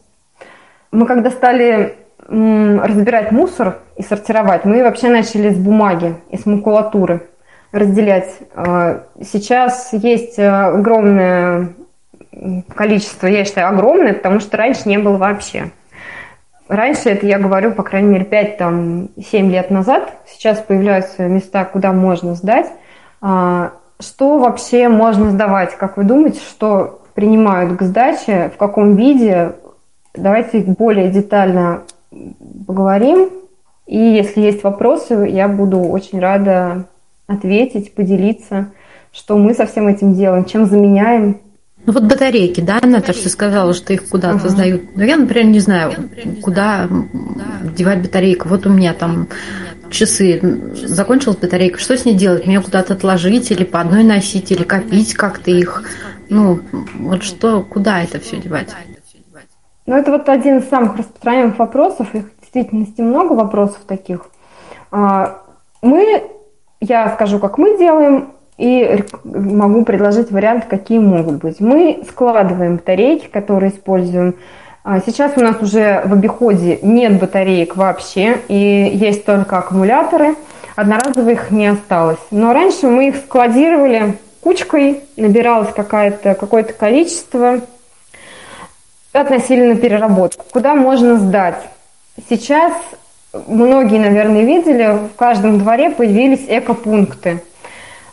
[0.95, 7.27] Мы когда стали разбирать мусор и сортировать, мы вообще начали с бумаги и с макулатуры
[7.73, 8.33] разделять.
[8.55, 11.73] А, сейчас есть огромное
[12.73, 15.71] количество, я считаю, огромное, потому что раньше не было вообще.
[16.69, 22.35] Раньше, это я говорю, по крайней мере, 5-7 лет назад, сейчас появляются места, куда можно
[22.35, 22.71] сдать.
[23.21, 25.75] А, что вообще можно сдавать?
[25.75, 29.55] Как вы думаете, что принимают к сдаче, в каком виде,
[30.17, 31.83] Давайте более детально
[32.65, 33.29] поговорим.
[33.87, 36.85] И если есть вопросы, я буду очень рада
[37.27, 38.71] ответить, поделиться,
[39.11, 41.39] что мы со всем этим делаем, чем заменяем.
[41.85, 44.49] Ну вот батарейки, да, Наташа сказала, что их куда-то ага.
[44.49, 44.95] сдают.
[44.95, 45.93] Но я, например, не знаю,
[46.41, 46.89] куда
[47.77, 48.49] девать батарейку.
[48.49, 49.27] Вот у меня там
[49.91, 50.41] часы,
[50.83, 52.47] закончилась батарейка, что с ней делать?
[52.47, 55.83] Мне куда-то отложить или по одной носить, или копить как-то их?
[56.29, 56.59] Ну,
[56.97, 58.69] вот что, куда это все девать?
[59.85, 62.13] Ну, это вот один из самых распространяемых вопросов.
[62.15, 64.25] Их в действительности много вопросов таких.
[64.91, 65.41] А,
[65.81, 66.23] мы,
[66.81, 71.59] я скажу, как мы делаем, и могу предложить варианты, какие могут быть.
[71.59, 74.35] Мы складываем батарейки, которые используем.
[74.83, 80.35] А, сейчас у нас уже в обиходе нет батареек вообще, и есть только аккумуляторы.
[80.75, 82.19] Одноразовых не осталось.
[82.31, 87.61] Но раньше мы их складировали кучкой, набиралось какое-то какое количество,
[89.21, 90.45] относили на переработку.
[90.51, 91.61] Куда можно сдать?
[92.29, 92.73] Сейчас
[93.47, 97.41] многие, наверное, видели, в каждом дворе появились экопункты.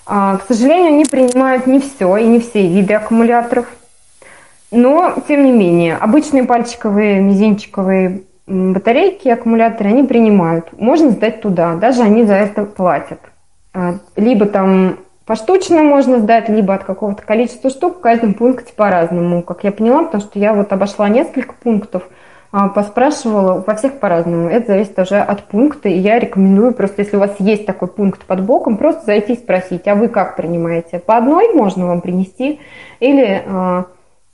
[0.06, 3.66] А, к сожалению, они принимают не все и не все виды аккумуляторов.
[4.70, 10.78] Но, тем не менее, обычные пальчиковые, мизинчиковые батарейки, аккумуляторы, они принимают.
[10.78, 13.20] Можно сдать туда, даже они за это платят.
[13.74, 19.42] А, либо там поштучно можно сдать, либо от какого-то количества штук в каждом пункте по-разному.
[19.42, 22.04] Как я поняла, потому что я вот обошла несколько пунктов–
[22.54, 24.46] а, поспрашивала, во всех по-разному.
[24.50, 28.26] Это зависит уже от пункта, и я рекомендую просто, если у вас есть такой пункт
[28.26, 30.98] под боком, просто зайти и спросить, а вы как принимаете?
[30.98, 32.60] По одной можно вам принести
[33.00, 33.84] или э,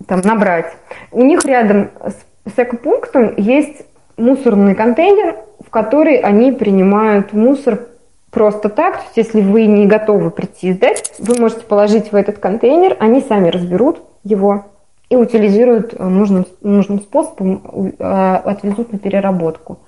[0.08, 0.66] там набрать.
[1.12, 7.82] У них рядом с, с экопунктом есть мусорный контейнер, в который они принимают мусор
[8.30, 8.96] просто так.
[8.96, 13.20] То есть, если вы не готовы прийти сдать, вы можете положить в этот контейнер, они
[13.20, 14.64] сами разберут его
[15.10, 19.78] и утилизируют э, нужным, нужным способом, э, отвезут на переработку.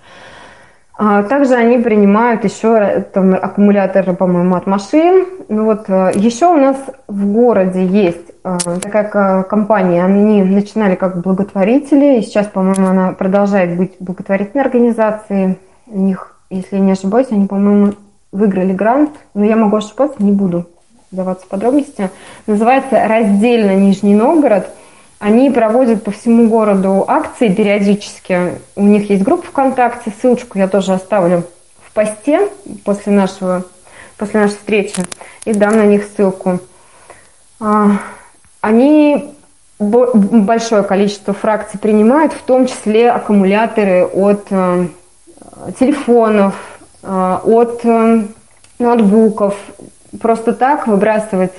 [0.96, 5.26] А также они принимают еще э, там, аккумуляторы, по-моему, от машин.
[5.48, 6.76] Ну вот, еще у нас
[7.06, 13.96] в городе есть такая компания, они начинали как благотворители, и сейчас, по-моему, она продолжает быть
[14.00, 15.58] благотворительной организацией.
[15.86, 17.92] У них, если не ошибаюсь, они, по-моему,
[18.32, 20.66] выиграли грант, но я могу ошибаться, не буду
[21.10, 22.10] даваться подробности.
[22.46, 24.68] Называется «Раздельно Нижний Новгород».
[25.18, 28.58] Они проводят по всему городу акции периодически.
[28.74, 31.44] У них есть группа ВКонтакте, ссылочку я тоже оставлю
[31.82, 32.48] в посте
[32.84, 33.64] после нашего
[34.20, 35.02] после нашей встречи
[35.46, 36.60] и дам на них ссылку.
[37.58, 37.98] А,
[38.60, 39.34] они
[39.78, 44.86] большое количество фракций принимают, в том числе аккумуляторы от э,
[45.78, 46.54] телефонов,
[47.02, 48.22] от э,
[48.78, 49.56] ноутбуков.
[50.20, 51.58] Просто так выбрасывать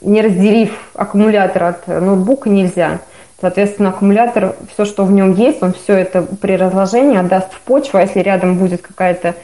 [0.00, 3.00] не разделив аккумулятор от ноутбука, нельзя.
[3.40, 7.98] Соответственно, аккумулятор, все, что в нем есть, он все это при разложении отдаст в почву,
[7.98, 9.34] а если рядом будет какая-то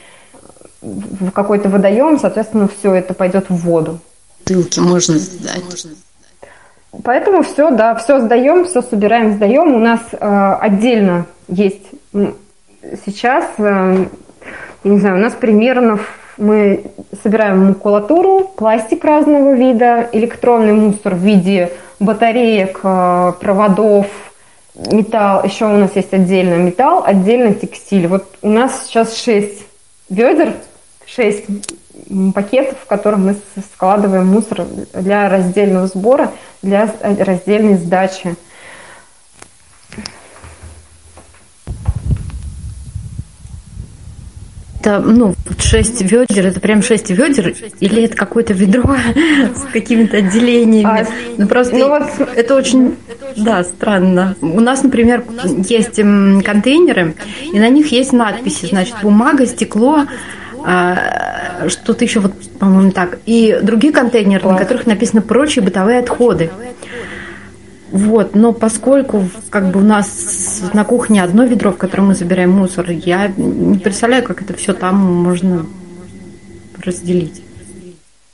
[1.33, 4.01] какой-то водоем, соответственно, все это пойдет в воду.
[4.41, 5.87] Бутылки можно сдать.
[7.03, 9.75] Поэтому все, да, все сдаем, все собираем, сдаем.
[9.75, 11.87] У нас э, отдельно есть
[13.07, 14.07] сейчас, э,
[14.85, 15.99] не знаю, у нас примерно
[16.37, 16.85] мы
[17.23, 24.07] собираем макулатуру, пластик разного вида, электронный мусор в виде батареек, э, проводов,
[24.75, 25.45] металл.
[25.45, 28.09] Еще у нас есть отдельно металл, отдельно текстиль.
[28.09, 29.63] Вот у нас сейчас 6
[30.11, 30.55] ведер,
[31.07, 31.45] 6
[32.35, 33.37] пакетов, в которых мы
[33.75, 38.37] складываем мусор для раздельного сбора, для раздельной сдачи.
[44.85, 48.95] Это, ну, шесть ведер, это прям шесть ведер, или это какое-то ведро
[49.57, 51.01] с какими-то отделениями?
[51.01, 51.07] А,
[51.39, 52.03] ну, просто ну, вот...
[52.37, 52.97] это очень,
[53.37, 54.37] да, странно.
[54.43, 55.25] У нас, например,
[55.69, 55.97] есть
[56.45, 57.15] контейнеры,
[57.51, 60.05] и на них есть надписи, значит, бумага, стекло,
[60.67, 63.19] а, что-то еще, вот, по-моему, так.
[63.25, 66.51] И другие контейнеры, на которых написано прочие бытовые отходы.
[67.91, 72.51] Вот, но поскольку как бы у нас на кухне одно ведро, в котором мы забираем
[72.51, 75.67] мусор, я не представляю, как это все там можно
[76.83, 77.43] разделить.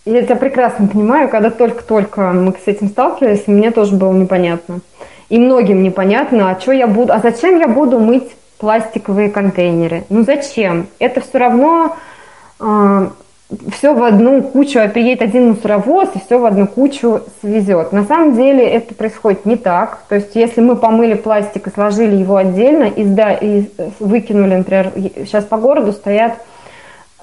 [0.07, 4.81] Я это прекрасно понимаю, когда только-только мы с этим сталкивались, мне тоже было непонятно.
[5.29, 10.05] И многим непонятно, а что я буду, а зачем я буду мыть пластиковые контейнеры?
[10.09, 10.89] Ну зачем?
[10.99, 11.97] Это все равно
[12.59, 13.13] а,
[13.73, 17.93] все в одну кучу, а приедет один мусоровоз и все в одну кучу свезет.
[17.93, 20.01] На самом деле это происходит не так.
[20.09, 23.65] То есть если мы помыли пластик и сложили его отдельно и, да, и
[23.99, 26.35] выкинули, например, сейчас по городу стоят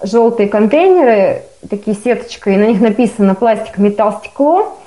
[0.03, 4.77] желтые контейнеры, такие сеточкой, и на них написано пластик, металл, стекло,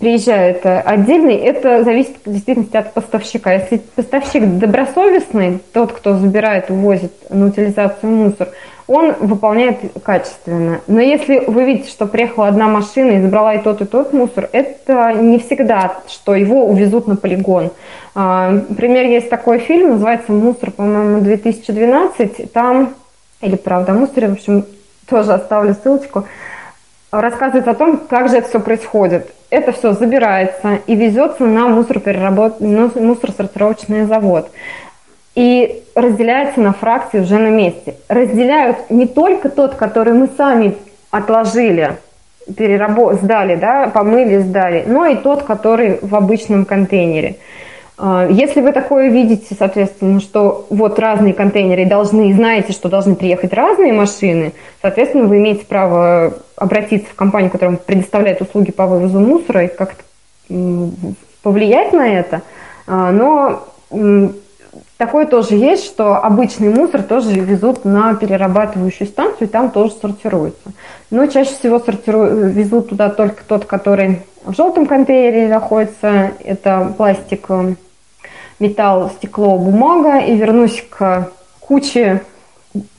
[0.00, 3.52] приезжает отдельный, это зависит в действительности от поставщика.
[3.52, 8.48] Если поставщик добросовестный, тот, кто забирает, увозит на утилизацию мусор,
[8.86, 10.80] он выполняет качественно.
[10.86, 14.48] Но если вы видите, что приехала одна машина и забрала и тот, и тот мусор,
[14.52, 17.70] это не всегда, что его увезут на полигон.
[18.14, 22.50] А, например, есть такой фильм, называется «Мусор», по-моему, 2012.
[22.52, 22.94] Там,
[23.42, 24.64] или «Правда о мусоре», в общем,
[25.08, 26.24] тоже оставлю ссылочку.
[27.10, 29.32] Рассказывает о том, как же это все происходит.
[29.50, 32.60] Это все забирается и везется на мусоропереработ...
[32.60, 34.50] мусоросортировочный завод.
[35.34, 37.94] И разделяется на фракции уже на месте.
[38.08, 40.76] Разделяют не только тот, который мы сами
[41.10, 41.96] отложили,
[42.56, 43.22] переработ...
[43.22, 47.36] сдали, да, помыли, сдали, но и тот, который в обычном контейнере.
[47.98, 53.52] А, если вы такое видите, соответственно, что вот разные контейнеры должны, знаете, что должны приехать
[53.52, 59.64] разные машины, соответственно, вы имеете право обратиться в компанию, которая предоставляет услуги по вывозу мусора
[59.64, 60.04] и как-то
[61.42, 62.42] повлиять на это.
[62.86, 63.64] А, но
[64.96, 70.72] такое тоже есть, что обычный мусор тоже везут на перерабатывающую станцию, и там тоже сортируется.
[71.10, 76.30] Но чаще всего сортируют, везут туда только тот, который в желтом контейнере находится.
[76.44, 77.48] Это пластик
[78.58, 81.30] металл, стекло, бумага и вернусь к
[81.60, 82.22] куче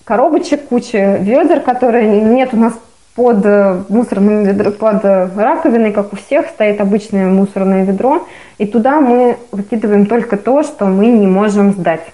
[0.03, 2.73] коробочек, куче ведер, которые нет у нас
[3.15, 8.25] под мусорным ведром, под раковиной, как у всех, стоит обычное мусорное ведро,
[8.57, 12.05] и туда мы выкидываем только то, что мы не можем сдать.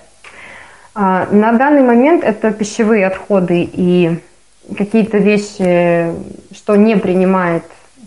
[0.95, 4.17] А, на данный момент это пищевые отходы и
[4.77, 6.11] какие-то вещи,
[6.53, 7.63] что не принимает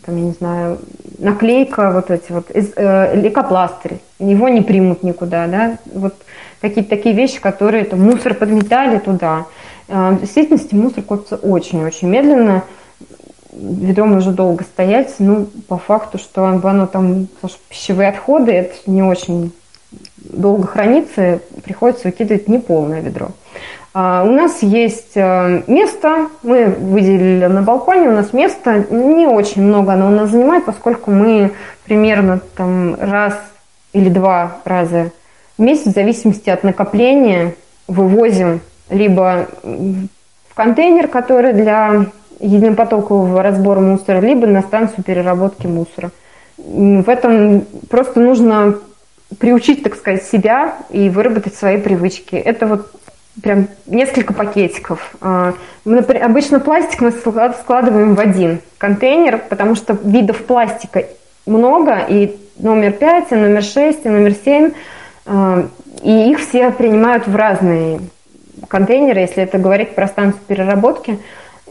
[0.08, 0.78] там, я не знаю,
[1.18, 6.14] наклейка, вот эти вот, э, лейкопластырь, его не примут никуда, да, вот
[6.62, 9.44] какие-то такие вещи, которые там, мусор подметали туда.
[9.86, 12.64] Э, в действительности мусор копится очень-очень медленно,
[13.52, 17.28] ведро может долго стоять, ну, по факту, что оно там,
[17.68, 19.52] пищевые отходы, это не очень
[20.16, 23.28] долго хранится, приходится выкидывать неполное ведро.
[23.94, 29.62] А, у нас есть э, место, мы выделили на балконе, у нас место, не очень
[29.62, 31.52] много оно у нас занимает, поскольку мы
[31.84, 33.34] примерно там раз
[33.92, 35.10] или два раза
[35.56, 37.54] в месяц, в зависимости от накопления,
[37.86, 38.60] вывозим
[38.90, 42.06] либо в контейнер, который для
[42.40, 46.10] единопотокового разбора мусора, либо на станцию переработки мусора.
[46.56, 48.78] В этом просто нужно
[49.38, 52.36] приучить, так сказать, себя и выработать свои привычки.
[52.36, 52.90] Это вот
[53.42, 55.14] прям несколько пакетиков.
[55.20, 61.04] А, мы, обычно пластик мы складываем в один контейнер, потому что видов пластика
[61.46, 64.72] много, и номер 5, и номер 6, и номер 7,
[65.26, 65.66] а,
[66.02, 68.00] и их все принимают в разные
[68.68, 71.18] контейнеры, если это говорить про станцию переработки.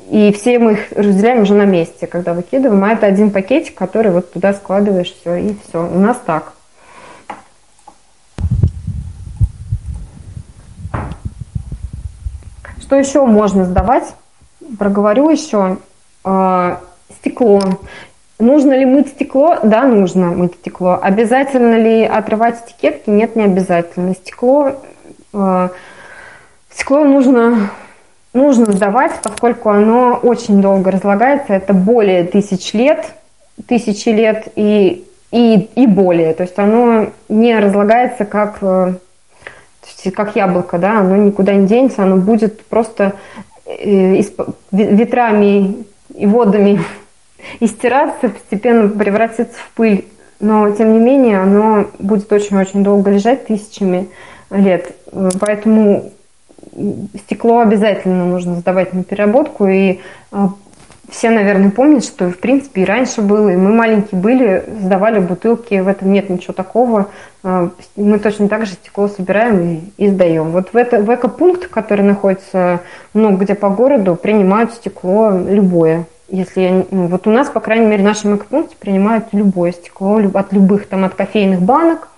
[0.10, 2.82] И все мы их разделяем уже на месте, когда выкидываем.
[2.84, 5.86] А это один пакетик, который вот туда складываешь, все, и все.
[5.86, 6.54] У нас так.
[12.88, 14.16] Что еще можно сдавать?
[14.80, 15.76] Проговорю еще.
[16.24, 16.80] А,
[17.20, 17.62] стекло.
[18.40, 19.58] Нужно ли мыть стекло?
[19.62, 20.98] Да, нужно мыть стекло.
[21.02, 23.10] Обязательно ли отрывать этикетки?
[23.10, 24.14] Нет, не обязательно.
[24.14, 24.72] Стекло,
[25.34, 25.72] а,
[26.72, 27.72] стекло нужно,
[28.34, 31.56] нужно сдавать, поскольку оно очень долго разлагается.
[31.56, 33.06] Это более тысяч лет,
[33.68, 36.34] тысячи лет и, и, и более.
[36.34, 38.60] То есть оно не разлагается как
[40.04, 43.14] э, как яблоко, да, оно никуда не денется, оно будет просто
[43.66, 44.22] э,
[44.72, 45.86] ветрами
[46.16, 46.82] и водами
[47.60, 50.06] истираться, постепенно превратиться в пыль.
[50.40, 54.08] Но, тем не менее, оно будет очень-очень долго лежать, тысячами
[54.52, 54.96] лет.
[55.40, 56.12] Поэтому
[57.26, 59.68] стекло обязательно нужно сдавать на переработку.
[59.68, 60.00] И
[60.32, 60.50] а,
[61.10, 65.80] все, наверное, помнят, что, в принципе, и раньше было, и мы маленькие были, сдавали бутылки,
[65.80, 67.08] в этом нет ничего такого.
[67.44, 70.52] А, мы точно так же стекло собираем и, и сдаем.
[70.52, 72.82] Вот в, это, в экопункт, который находится
[73.14, 76.06] много где по городу, принимают стекло любое.
[76.28, 80.52] Если ну, вот у нас, по крайней мере, в нашем экопункте принимают любое стекло от
[80.52, 82.10] любых, там, от кофейных банок,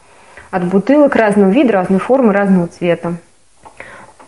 [0.50, 3.14] от бутылок разного вида, разной формы, разного цвета.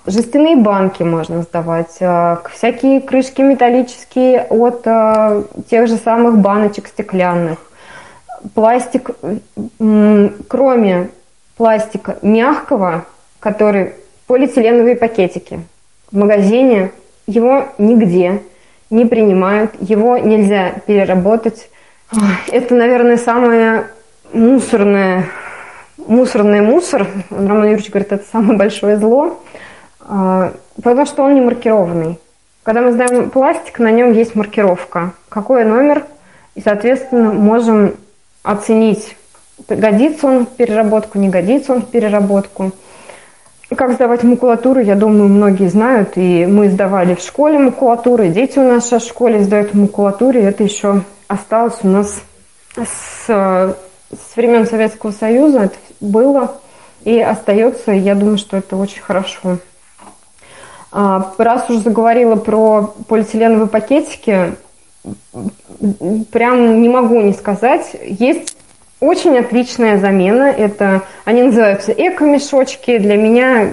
[0.07, 7.59] Жестяные банки можно сдавать, э, всякие крышки металлические от э, тех же самых баночек стеклянных.
[8.55, 9.11] Пластик,
[10.47, 11.09] кроме
[11.55, 13.05] пластика мягкого,
[13.39, 13.93] который
[14.25, 15.59] полиэтиленовые пакетики.
[16.11, 16.91] В магазине
[17.27, 18.41] его нигде
[18.89, 21.69] не принимают, его нельзя переработать.
[22.51, 23.85] Это, наверное, самое
[24.33, 25.25] мусорное,
[25.97, 27.05] мусорный мусор.
[27.29, 29.39] Роман Юрьевич говорит, это самое большое зло.
[30.13, 30.51] А,
[30.83, 32.19] потому что он не маркированный.
[32.63, 35.13] Когда мы сдаем пластик, на нем есть маркировка.
[35.29, 36.05] Какой номер?
[36.53, 37.95] И, соответственно, можем
[38.43, 39.15] оценить,
[39.69, 42.73] годится он в переработку, не годится он в переработку.
[43.73, 46.17] Как сдавать макулатуру, я думаю, многие знают.
[46.17, 50.37] И мы сдавали в школе макулатуру, и дети у нас в школе сдают макулатуру.
[50.37, 52.21] И это еще осталось у нас
[52.75, 55.61] с, с времен Советского Союза.
[55.61, 56.57] Это было
[57.05, 57.93] и остается.
[57.93, 59.57] Я думаю, что это очень хорошо.
[60.91, 64.55] А, раз уже заговорила про полиэтиленовые пакетики,
[66.31, 67.95] прям не могу не сказать.
[68.03, 68.57] Есть
[68.99, 70.43] очень отличная замена.
[70.43, 72.97] Это, они называются эко-мешочки.
[72.97, 73.71] Для меня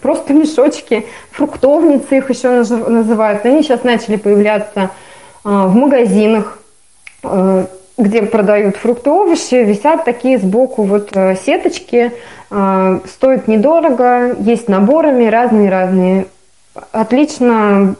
[0.00, 1.06] просто мешочки.
[1.32, 3.44] Фруктовницы их еще называют.
[3.44, 4.90] Они сейчас начали появляться
[5.44, 6.60] а, в магазинах,
[7.22, 7.66] а,
[7.98, 9.56] где продают фрукты, овощи.
[9.56, 12.12] Висят такие сбоку вот э, сеточки.
[12.48, 14.36] Стоят недорого.
[14.38, 16.26] Есть наборами разные-разные.
[16.92, 17.96] Отлично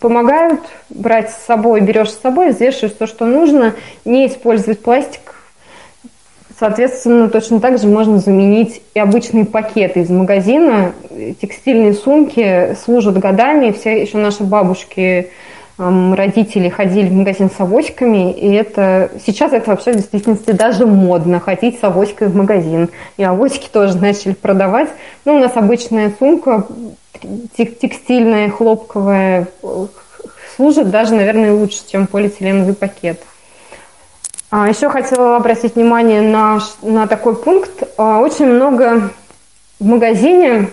[0.00, 0.60] помогают
[0.90, 3.74] брать с собой, берешь с собой, взвешиваешь то, что нужно,
[4.04, 5.34] не использовать пластик.
[6.58, 10.92] Соответственно, точно так же можно заменить и обычные пакеты из магазина.
[11.40, 13.72] Текстильные сумки служат годами.
[13.72, 15.30] Все еще наши бабушки,
[15.76, 21.40] родители ходили в магазин с авоськами, и это сейчас это вообще в действительности даже модно
[21.40, 22.90] ходить с авоськой в магазин.
[23.16, 24.88] И авоськи тоже начали продавать.
[25.24, 26.66] Ну, у нас обычная сумка
[27.56, 29.48] текстильная, хлопковая,
[30.56, 33.20] служит даже, наверное, лучше, чем полиэтиленовый пакет.
[34.50, 37.82] А еще хотела обратить внимание на, на такой пункт.
[37.96, 39.10] А, очень много
[39.80, 40.68] в магазине,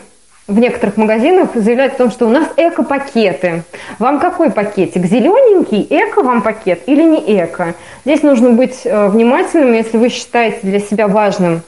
[0.48, 3.64] в некоторых магазинах заявляют о том, что у нас эко-пакеты.
[4.00, 5.06] Вам какой пакетик?
[5.06, 5.86] Зелененький?
[5.89, 7.76] Эко вам пакет или не эко?
[8.06, 11.62] Здесь нужно быть э, внимательным, если вы считаете для себя важным,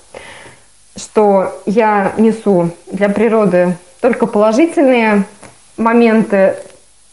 [0.95, 5.24] что я несу для природы только положительные
[5.78, 6.55] моменты,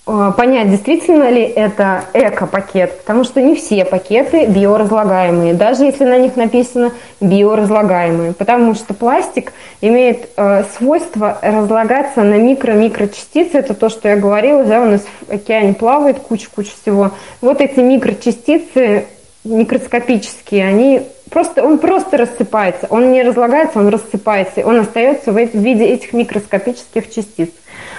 [0.05, 6.37] понять, действительно ли это эко-пакет, потому что не все пакеты биоразлагаемые, даже если на них
[6.37, 14.17] написано биоразлагаемые, потому что пластик имеет э, свойство разлагаться на микро-микрочастицы, это то, что я
[14.17, 17.13] говорила, да, у нас в океане плавает куча-куча всего.
[17.41, 19.07] Вот эти микрочастицы
[19.45, 25.85] микроскопические, они просто, он просто рассыпается, он не разлагается, он рассыпается, он остается в виде
[25.85, 27.51] этих микроскопических частиц.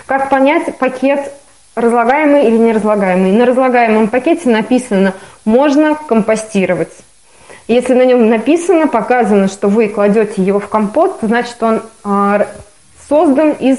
[0.05, 1.31] Как понять пакет
[1.75, 3.31] разлагаемый или неразлагаемый?
[3.31, 5.13] На разлагаемом пакете написано
[5.45, 6.93] «можно компостировать».
[7.67, 12.47] Если на нем написано, показано, что вы кладете его в компост, значит он а,
[13.07, 13.77] создан из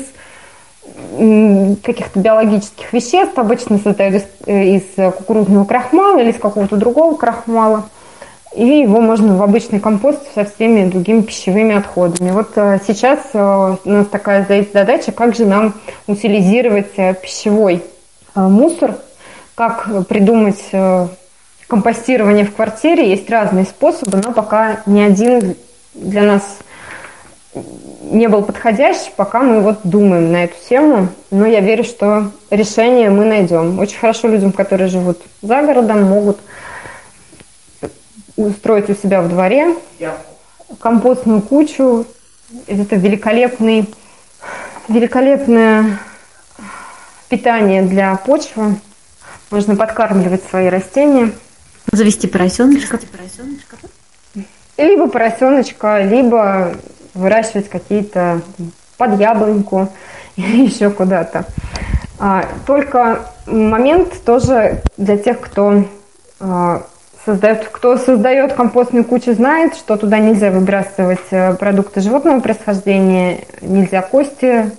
[1.82, 7.84] каких-то биологических веществ, обычно создают из, из кукурузного крахмала или из какого-то другого крахмала.
[8.54, 12.32] И его можно в обычный компост со всеми другими пищевыми отходами.
[12.32, 15.74] Вот э, сейчас э, у нас такая задача, как же нам
[16.06, 17.82] утилизировать э, пищевой
[18.34, 18.96] мусор,
[19.54, 20.70] как придумать
[21.66, 23.10] компостирование в квартире.
[23.10, 25.54] Есть разные способы, но пока ни один
[25.92, 26.42] для нас
[28.02, 33.10] не был подходящий, пока мы вот думаем на эту тему, но я верю, что решение
[33.10, 33.78] мы найдем.
[33.78, 36.38] Очень хорошо людям, которые живут за городом, могут
[38.36, 39.74] устроить у себя в дворе
[40.80, 42.06] компостную кучу.
[42.66, 43.88] Это великолепный,
[44.88, 45.98] великолепное
[47.28, 48.76] питание для почвы.
[49.50, 51.32] Можно подкармливать свои растения.
[51.90, 52.98] Завести поросеночка.
[54.78, 56.74] Либо поросеночка, либо
[57.14, 58.40] выращивать какие-то
[58.96, 59.88] под яблоньку
[60.36, 61.44] или еще куда-то.
[62.18, 65.84] А, только момент тоже для тех, кто
[66.40, 66.86] а,
[67.24, 74.02] создает, кто создает компостную кучу, знает, что туда нельзя выбрасывать э, продукты животного происхождения, нельзя
[74.02, 74.70] кости,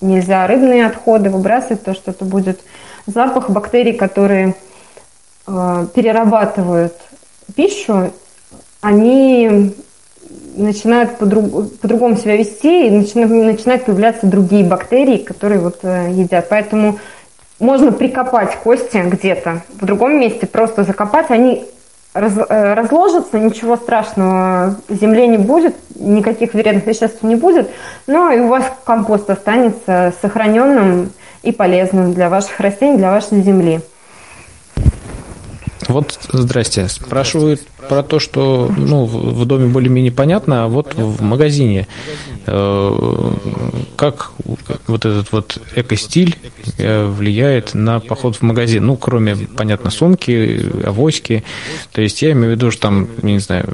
[0.00, 2.60] нельзя рыбные отходы выбрасывать, то что это будет
[3.06, 4.54] запах бактерий, которые
[5.46, 6.94] э, перерабатывают
[7.54, 8.12] пищу,
[8.80, 9.74] они
[10.56, 16.48] начинают по-другому по себя вести, и начинают, начинают появляться другие бактерии, которые вот э, едят.
[16.48, 16.98] Поэтому
[17.58, 21.66] можно прикопать кости где-то в другом месте, просто закопать, они
[22.14, 27.70] раз, э, разложатся, ничего страшного в земле не будет, никаких вредных веществ не будет,
[28.06, 33.80] но и у вас компост останется сохраненным и полезным для ваших растений, для вашей земли.
[35.88, 41.88] Вот, здрасте, спрашивают про то, что ну, в доме более-менее понятно, а вот в магазине
[42.46, 43.32] э,
[43.96, 44.32] как
[44.86, 46.36] вот этот вот эко-стиль
[46.78, 48.86] э, влияет на поход в магазин?
[48.86, 51.44] Ну, кроме, понятно, сумки, авоськи.
[51.92, 53.68] То есть я имею в виду, что там, не знаю,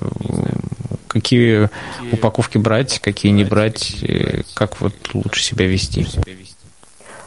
[1.08, 1.70] какие
[2.12, 6.06] упаковки брать, какие не брать, э, как вот лучше себя вести.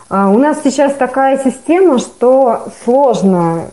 [0.09, 3.71] А, у нас сейчас такая система, что сложно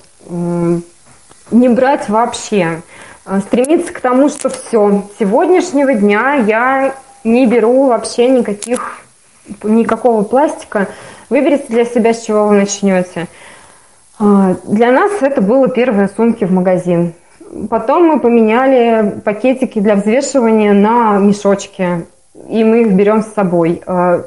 [1.51, 2.83] не брать вообще.
[3.25, 6.95] А, стремиться к тому, что все, с сегодняшнего дня я
[7.25, 8.99] не беру вообще никаких,
[9.63, 10.89] никакого пластика.
[11.29, 13.27] Выберите для себя, с чего вы начнете.
[14.19, 17.15] А, для нас это было первые сумки в магазин.
[17.69, 22.07] Потом мы поменяли пакетики для взвешивания на мешочки,
[22.49, 23.83] и мы их берем с собой.
[23.87, 24.23] А,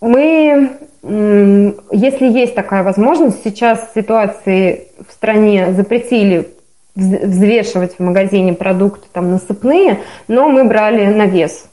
[0.00, 0.70] мы
[1.02, 6.50] если есть такая возможность, сейчас ситуации в стране запретили
[6.94, 11.66] взвешивать в магазине продукты там насыпные, но мы брали на вес.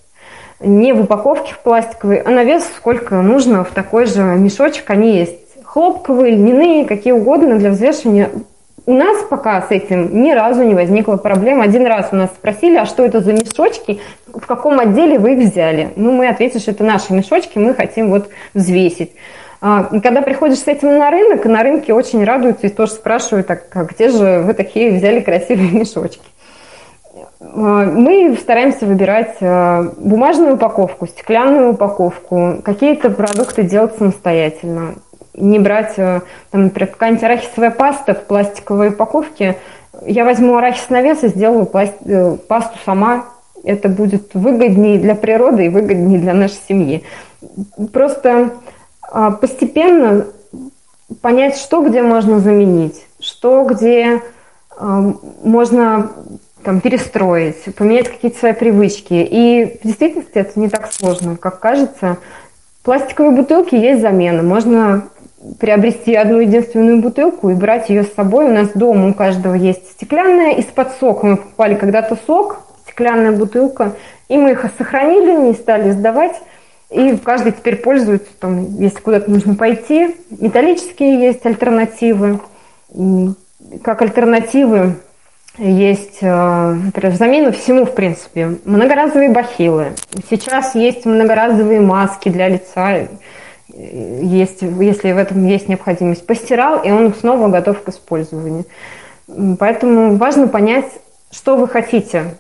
[0.60, 4.90] Не в упаковке в пластиковой, а на вес сколько нужно в такой же мешочек.
[4.90, 8.32] Они есть хлопковые, льняные, какие угодно для взвешивания.
[8.86, 11.66] У нас пока с этим ни разу не возникла проблема.
[11.66, 15.52] Один раз у нас спросили, а что это за мешочки, в каком отделе вы их
[15.52, 15.90] взяли?
[15.98, 19.12] Ну, мы ответили, что это наши мешочки, мы хотим вот взвесить.
[19.60, 23.64] А, когда приходишь с этим на рынок, на рынке очень радуются и тоже спрашивают, так,
[23.74, 26.22] а где же вы такие взяли красивые мешочки?
[27.40, 34.96] А, мы стараемся выбирать а, бумажную упаковку, стеклянную упаковку, какие-то продукты делать самостоятельно.
[35.34, 39.58] Не брать, там, например, какая-нибудь арахисовая паста в пластиковой упаковке.
[40.04, 41.94] Я возьму арахис на вес и сделаю пласт...
[42.06, 43.26] Э, пасту сама.
[43.64, 47.04] Это будет выгоднее для природы и выгоднее для нашей семьи.
[47.94, 48.52] Просто
[49.32, 50.28] постепенно
[51.22, 54.22] понять, что где можно заменить, что где
[54.78, 56.12] а, можно
[56.64, 59.14] там, перестроить, поменять какие-то свои привычки.
[59.14, 62.18] И в действительности это не так сложно, как кажется.
[62.84, 64.44] Пластиковые бутылки есть замена.
[64.44, 65.10] Можно
[65.60, 68.46] приобрести одну единственную бутылку и брать ее с собой.
[68.46, 71.26] У нас дома у каждого есть стеклянная из-под сока.
[71.26, 73.94] Мы покупали когда-то сок, стеклянная бутылка,
[74.28, 76.42] и мы их сохранили, не стали сдавать.
[76.90, 80.16] И каждый теперь пользуется, там, если куда-то нужно пойти.
[80.30, 82.40] Металлические есть альтернативы.
[83.84, 84.96] Как альтернативы
[85.58, 88.58] есть, э, например, замена всему, в принципе.
[88.64, 89.94] Многоразовые бахилы.
[90.30, 93.08] Сейчас есть многоразовые маски для лица,
[93.78, 96.26] есть, если в этом есть необходимость.
[96.26, 98.66] Постирал, и он снова готов к использованию.
[99.60, 100.90] Поэтому важно понять,
[101.32, 102.36] что вы хотите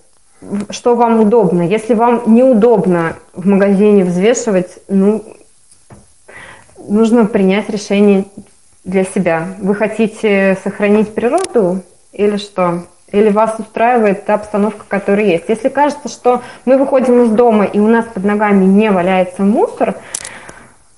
[0.70, 1.62] что вам удобно.
[1.62, 5.24] Если вам неудобно в магазине взвешивать, ну,
[6.88, 8.26] нужно принять решение
[8.84, 9.48] для себя.
[9.60, 11.82] Вы хотите сохранить природу
[12.14, 12.84] или что?
[13.12, 15.46] Или вас устраивает та обстановка, которая есть?
[15.48, 19.96] Если кажется, что мы выходим из дома и у нас под ногами не валяется мусор,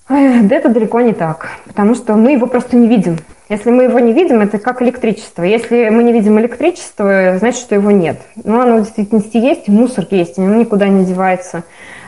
[0.07, 3.17] да это далеко не так, потому что мы его просто не видим.
[3.49, 5.41] Если мы его не видим, это как электричество.
[5.41, 8.21] Если мы не видим электричество, значит, что его нет.
[8.43, 11.63] Но оно в действительности есть, мусор есть, оно никуда не девается.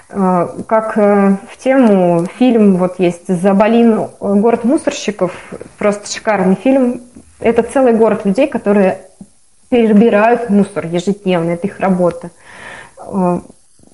[0.10, 4.08] Э, как э, в тему фильм вот есть «Заболин.
[4.20, 5.32] Город мусорщиков».
[5.80, 7.02] Просто шикарный фильм.
[7.40, 9.00] Это целый город людей, которые
[9.70, 11.52] перебирают мусор ежедневно.
[11.52, 12.30] Это их работа.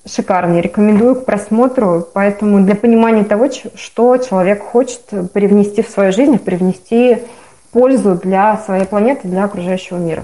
[0.08, 0.62] Шикарный.
[0.62, 2.08] Рекомендую к просмотру.
[2.14, 5.01] Поэтому для понимания того, что человек хочет
[5.34, 7.18] привнести в свою жизнь, привнести
[7.72, 10.24] пользу для своей планеты, для окружающего мира.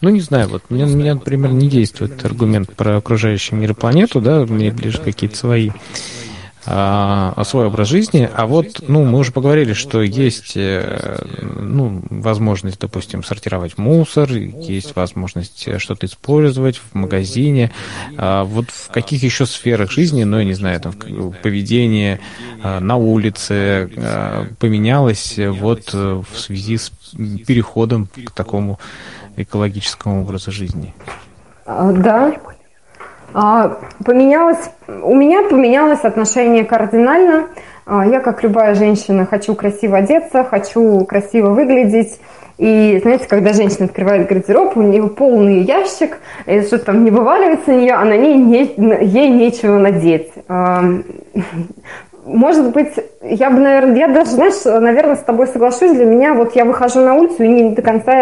[0.00, 4.20] Ну, не знаю, вот мне, меня, например, не действует аргумент про окружающий мир и планету,
[4.20, 5.70] да, мне ближе какие-то свои
[6.70, 8.28] а, свой образ жизни.
[8.30, 11.18] А вот, ну, мы уже поговорили, что есть, э,
[11.58, 17.70] ну, возможность, допустим, сортировать мусор, есть возможность что-то использовать в магазине.
[18.18, 20.92] А вот в каких еще сферах жизни, ну, я не знаю, там,
[21.42, 22.20] поведение
[22.62, 26.92] а, на улице а, поменялось вот в связи с
[27.46, 28.78] переходом к такому
[29.36, 30.92] экологическому образу жизни?
[31.64, 32.32] Да, а,
[33.32, 37.46] поменялось, у меня поменялось отношение кардинально.
[37.86, 42.20] А, я, как любая женщина, хочу красиво одеться, хочу красиво выглядеть.
[42.58, 47.70] И знаете, когда женщина открывает гардероб, у нее полный ящик, и что там не вываливается
[47.70, 48.74] на нее, а на ней не,
[49.04, 50.32] ей нечего надеть.
[50.48, 50.82] А,
[52.24, 55.92] может быть, я бы, наверное, я даже, знаешь, наверное, с тобой соглашусь.
[55.92, 58.12] Для меня вот я выхожу на улицу и не до конца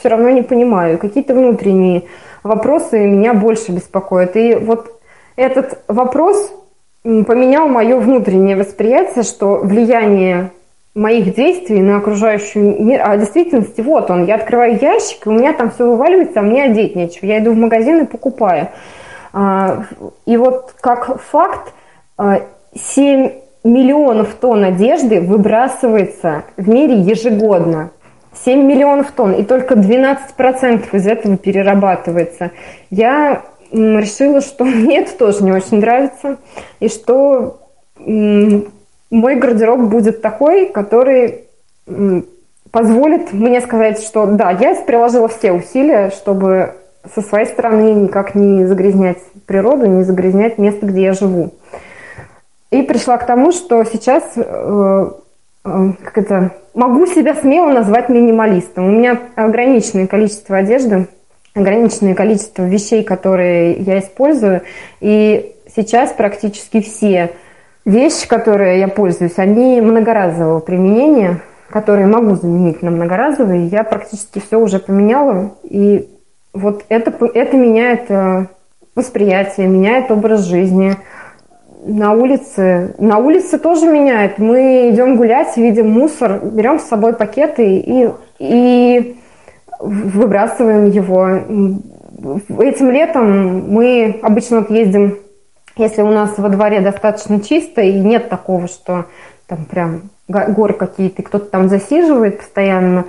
[0.00, 0.98] все равно не понимаю.
[0.98, 2.04] Какие-то внутренние
[2.46, 4.36] вопросы меня больше беспокоят.
[4.36, 5.00] И вот
[5.36, 6.52] этот вопрос
[7.02, 10.50] поменял мое внутреннее восприятие, что влияние
[10.96, 15.32] моих действий на окружающий мир, а в действительности вот он, я открываю ящик, и у
[15.32, 17.26] меня там все вываливается, а мне одеть нечего.
[17.26, 18.68] Я иду в магазин и покупаю.
[19.32, 19.84] А,
[20.24, 21.74] и вот как факт,
[22.18, 23.30] 7 а,
[23.62, 27.90] миллионов тонн одежды выбрасывается в мире ежегодно.
[28.44, 32.50] 7 миллионов тонн, и только 12% из этого перерабатывается.
[32.90, 36.38] Я решила, что мне это тоже не очень нравится,
[36.80, 37.60] и что
[37.98, 41.44] мой гардероб будет такой, который
[42.70, 46.74] позволит мне сказать, что да, я приложила все усилия, чтобы
[47.14, 51.52] со своей стороны никак не загрязнять природу, не загрязнять место, где я живу.
[52.70, 55.10] И пришла к тому, что сейчас э,
[56.02, 58.86] как это, могу себя смело назвать минималистом.
[58.86, 61.08] У меня ограниченное количество одежды,
[61.54, 64.62] ограниченное количество вещей, которые я использую.
[65.00, 67.32] И сейчас практически все
[67.84, 71.40] вещи, которые я пользуюсь, они многоразового применения,
[71.70, 73.66] которые могу заменить на многоразовые.
[73.66, 76.08] Я практически все уже поменяла, и
[76.52, 78.46] вот это, это меняет э,
[78.94, 80.96] восприятие, меняет образ жизни.
[81.88, 84.38] На улице, на улице тоже меняет.
[84.38, 88.10] Мы идем гулять, видим мусор, берем с собой пакеты и,
[88.40, 89.16] и
[89.78, 91.28] выбрасываем его.
[92.60, 95.18] Этим летом мы обычно вот ездим,
[95.76, 99.04] если у нас во дворе достаточно чисто и нет такого, что
[99.46, 103.04] там прям горы какие-то, кто-то там засиживает постоянно,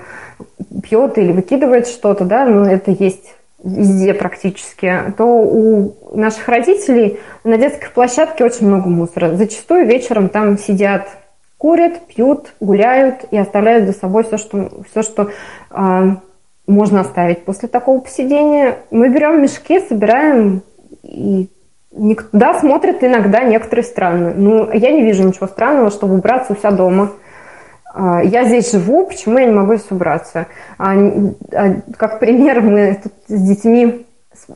[0.84, 3.34] пьет или выкидывает что-то, да, ну это есть
[3.64, 9.36] везде практически, то у наших родителей на детской площадке очень много мусора.
[9.36, 11.08] Зачастую вечером там сидят,
[11.58, 15.32] курят, пьют, гуляют и оставляют за собой все, что, все, что
[15.72, 16.16] э,
[16.68, 18.78] можно оставить после такого посидения.
[18.92, 20.62] Мы берем мешки, собираем
[21.04, 21.50] и
[22.32, 24.34] да, смотрят иногда некоторые странно.
[24.36, 27.12] Ну, я не вижу ничего странного, чтобы убраться у себя дома–
[27.96, 30.48] я здесь живу, почему я не могу здесь убраться?
[30.78, 30.94] А,
[31.54, 34.06] а, как пример, мы тут с детьми,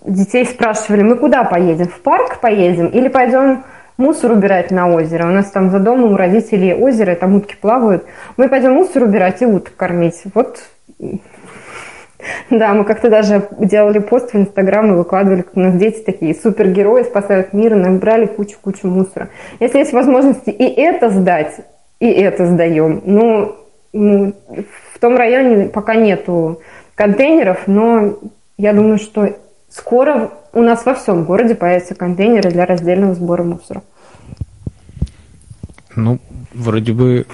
[0.05, 1.87] детей спрашивали, мы куда поедем?
[1.87, 3.63] В парк поедем или пойдем
[3.97, 5.27] мусор убирать на озеро?
[5.27, 8.05] У нас там за домом у родителей озеро, там утки плавают.
[8.37, 10.23] Мы пойдем мусор убирать и уток кормить.
[10.33, 10.59] Вот
[12.49, 16.35] да, мы как-то даже делали пост в Инстаграм и выкладывали, как у нас дети такие
[16.35, 19.29] супергерои спасают мир, набрали кучу-кучу мусора.
[19.59, 21.61] Если есть возможности и это сдать,
[22.01, 23.01] и это сдаем.
[23.05, 23.55] Ну,
[23.93, 24.33] ну,
[24.93, 26.61] в том районе пока нету
[26.95, 28.17] контейнеров, но
[28.57, 29.29] я думаю, что
[29.69, 33.83] скоро у нас во всем городе появятся контейнеры для раздельного сбора мусора.
[35.95, 36.17] Ну,
[36.53, 37.25] вроде бы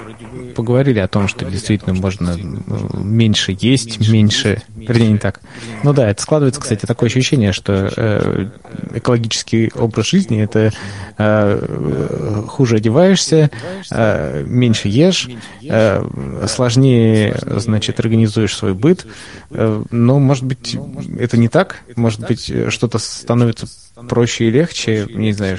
[0.55, 5.41] поговорили о том, что действительно можно э, меньше есть, меньше, вернее, не так.
[5.83, 8.49] Ну да, это складывается, кстати, такое ощущение, что э,
[8.95, 10.71] экологический образ жизни это
[11.17, 13.49] э, хуже одеваешься,
[13.91, 15.29] э, меньше ешь,
[15.63, 19.05] э, сложнее, значит, организуешь свой быт.
[19.51, 20.77] Э, но, может быть,
[21.19, 21.81] это не так?
[21.95, 23.67] Может быть, что-то становится
[24.09, 25.57] проще и легче, не знаю,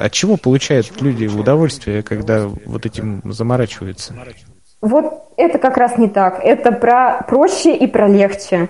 [0.00, 4.14] от чего получают люди удовольствие, когда вот этим заморачиваются?
[4.80, 6.40] Вот это как раз не так.
[6.42, 8.68] Это про проще и про легче.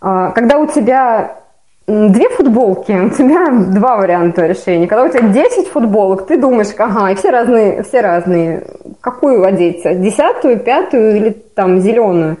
[0.00, 1.38] А, когда у тебя
[1.86, 4.86] две футболки, у тебя два варианта решения.
[4.86, 8.66] Когда у тебя 10 футболок, ты думаешь, ага, и все разные, все разные.
[9.00, 9.82] Какую одеть?
[9.82, 12.38] Десятую, пятую или там зеленую?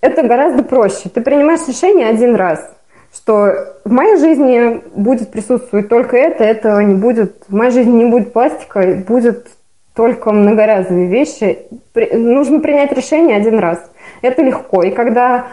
[0.00, 1.08] Это гораздо проще.
[1.08, 2.70] Ты принимаешь решение один раз
[3.14, 8.10] что в моей жизни будет присутствовать только это, этого не будет, в моей жизни не
[8.10, 9.48] будет пластика, будет
[9.96, 11.58] только многоразовые вещи.
[11.94, 13.78] Нужно принять решение один раз.
[14.20, 14.82] Это легко.
[14.82, 15.46] И когда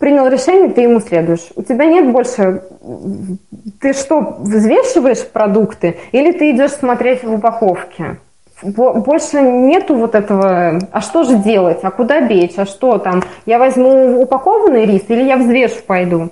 [0.00, 1.46] принял решение, ты ему следуешь.
[1.54, 2.62] У тебя нет больше...
[3.80, 8.16] Ты что, взвешиваешь продукты или ты идешь смотреть в упаковке?
[8.62, 13.58] Больше нету вот этого, а что же делать, а куда бечь, а что там, я
[13.58, 16.30] возьму упакованный рис или я взвешу пойду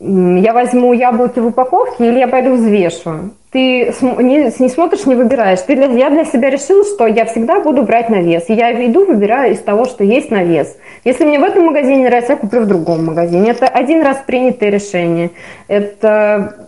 [0.00, 3.30] я возьму яблоки в упаковке или я пойду взвешу.
[3.50, 5.60] Ты не, не смотришь, не выбираешь.
[5.62, 8.44] Ты для, я для себя решила, что я всегда буду брать на вес.
[8.48, 10.76] Я иду, выбираю из того, что есть на вес.
[11.04, 13.50] Если мне в этом магазине нравится, я куплю в другом магазине.
[13.50, 15.30] Это один раз принятое решение.
[15.66, 16.66] Это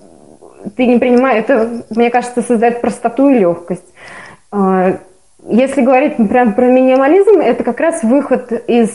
[0.77, 3.95] ты не понимаешь, это, мне кажется, создает простоту и легкость.
[4.51, 4.99] А,
[5.49, 8.91] если говорить прям про минимализм, это как раз выход из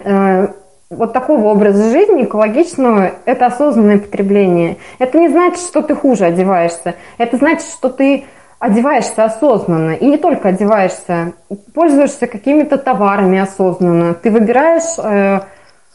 [0.00, 0.48] э,
[0.96, 4.76] вот такого образа жизни экологичного– это осознанное потребление.
[4.98, 6.94] Это не значит, что ты хуже одеваешься.
[7.18, 8.24] Это значит, что ты
[8.58, 9.92] одеваешься осознанно.
[9.92, 11.32] И не только одеваешься,
[11.74, 14.14] пользуешься какими-то товарами осознанно.
[14.14, 15.40] Ты выбираешь э,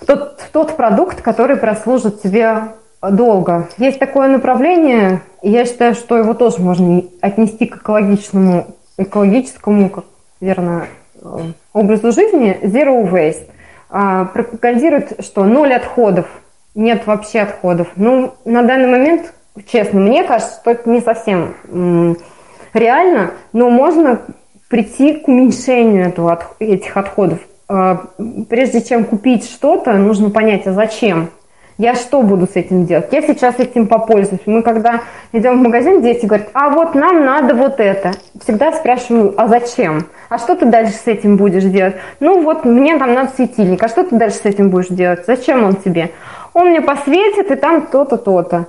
[0.05, 2.63] тот, тот продукт, который прослужит тебе
[3.01, 3.69] долго.
[3.77, 8.67] Есть такое направление, и я считаю, что его тоже можно отнести к экологичному,
[8.97, 10.05] экологическому, как
[10.41, 10.87] верно,
[11.21, 11.27] э,
[11.73, 13.47] образу жизни– zero waste.
[13.89, 16.27] А, пропагандирует, что ноль отходов,
[16.75, 17.87] нет вообще отходов.
[17.95, 19.33] Ну, на данный момент,
[19.71, 22.17] честно, мне кажется, что это не совсем
[22.73, 24.21] реально, но можно
[24.69, 27.39] прийти к уменьшению этого, этих отходов.
[27.69, 28.07] А,
[28.49, 31.29] прежде чем купить что-то, нужно понять, а зачем.
[31.77, 33.09] Я что буду с этим делать?
[33.11, 34.41] Я сейчас этим попользуюсь.
[34.47, 35.01] Мы когда
[35.31, 38.13] идем в магазин, дети говорят, а вот нам надо вот это.
[38.41, 40.07] Всегда спрашиваю, а зачем?
[40.29, 41.95] А что ты дальше с этим будешь делать?
[42.19, 43.83] Ну вот мне там надо светильник.
[43.83, 45.25] А что ты дальше с этим будешь делать?
[45.27, 46.11] Зачем он тебе?
[46.53, 48.65] Он мне посветит, и там то-то, то-то.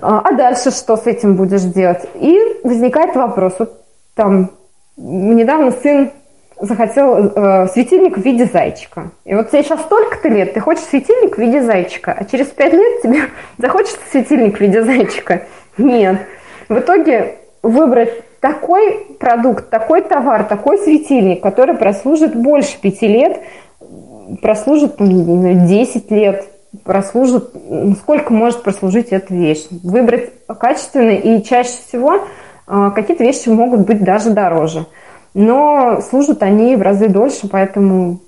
[0.00, 2.08] А, а дальше что с этим будешь делать?
[2.14, 3.54] И возникает вопрос.
[3.58, 3.84] Вот
[4.14, 4.50] там
[4.96, 6.12] недавно сын
[6.60, 9.10] захотел э, светильник в виде зайчика.
[9.24, 12.72] И вот тебе сейчас столько-то лет, ты хочешь светильник в виде зайчика, а через пять
[12.72, 13.22] лет тебе
[13.58, 15.42] захочется светильник в виде зайчика.
[15.76, 16.18] Нет.
[16.68, 23.40] В итоге выбрать такой продукт, такой товар, такой светильник, который прослужит больше пяти лет,
[24.42, 26.46] прослужит, ну, 10 лет,
[26.84, 27.50] прослужит,
[28.00, 29.66] сколько может прослужить эта вещь.
[29.82, 32.20] Выбрать качественный и чаще всего
[32.66, 34.86] а, какие-то вещи могут быть даже дороже.
[35.34, 38.20] Но служат они в разы дольше, поэтому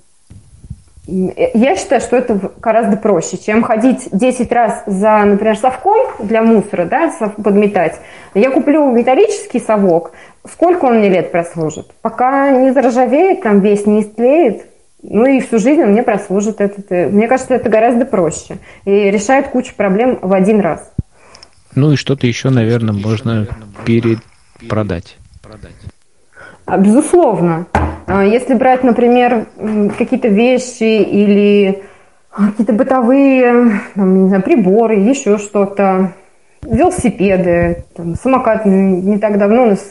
[1.07, 6.85] я считаю, что это гораздо проще, чем ходить 10 раз за, например, совком для мусора,
[6.85, 7.11] да,
[7.43, 7.99] подметать.
[8.33, 10.11] Я куплю металлический совок,
[10.49, 11.87] сколько он мне лет прослужит?
[12.01, 14.67] Пока не заржавеет, там весь не истлеет,
[15.03, 16.61] ну и всю жизнь он мне прослужит.
[16.61, 20.91] Этот, э, мне кажется, это гораздо проще и решает кучу проблем в один раз.
[21.75, 23.47] Ну и что-то еще, наверное, можно
[23.85, 25.17] перепродать.
[26.71, 27.65] А, безусловно.
[28.07, 29.45] А, если брать, например,
[29.97, 31.83] какие-то вещи или
[32.33, 36.13] какие-то бытовые там, не знаю, приборы, еще что-то,
[36.61, 39.81] велосипеды, там, самокат не так давно у нас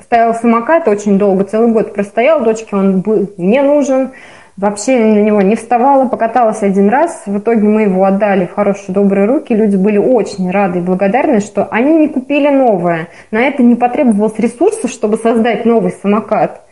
[0.00, 4.12] стоял самокат очень долго, целый год простоял, дочке он был не нужен,
[4.56, 7.22] вообще на него не вставала, покаталась один раз.
[7.26, 9.54] В итоге мы его отдали в хорошие, добрые руки.
[9.54, 13.08] Люди были очень рады и благодарны, что они не купили новое.
[13.30, 16.62] На это не потребовалось ресурсов, чтобы создать новый самокат.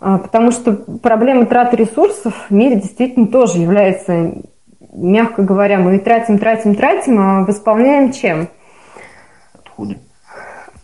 [0.00, 4.32] А, потому что проблема траты ресурсов в мире действительно тоже является,
[4.92, 8.48] мягко говоря, мы тратим, тратим, тратим, а восполняем чем?
[9.54, 9.98] Отходы.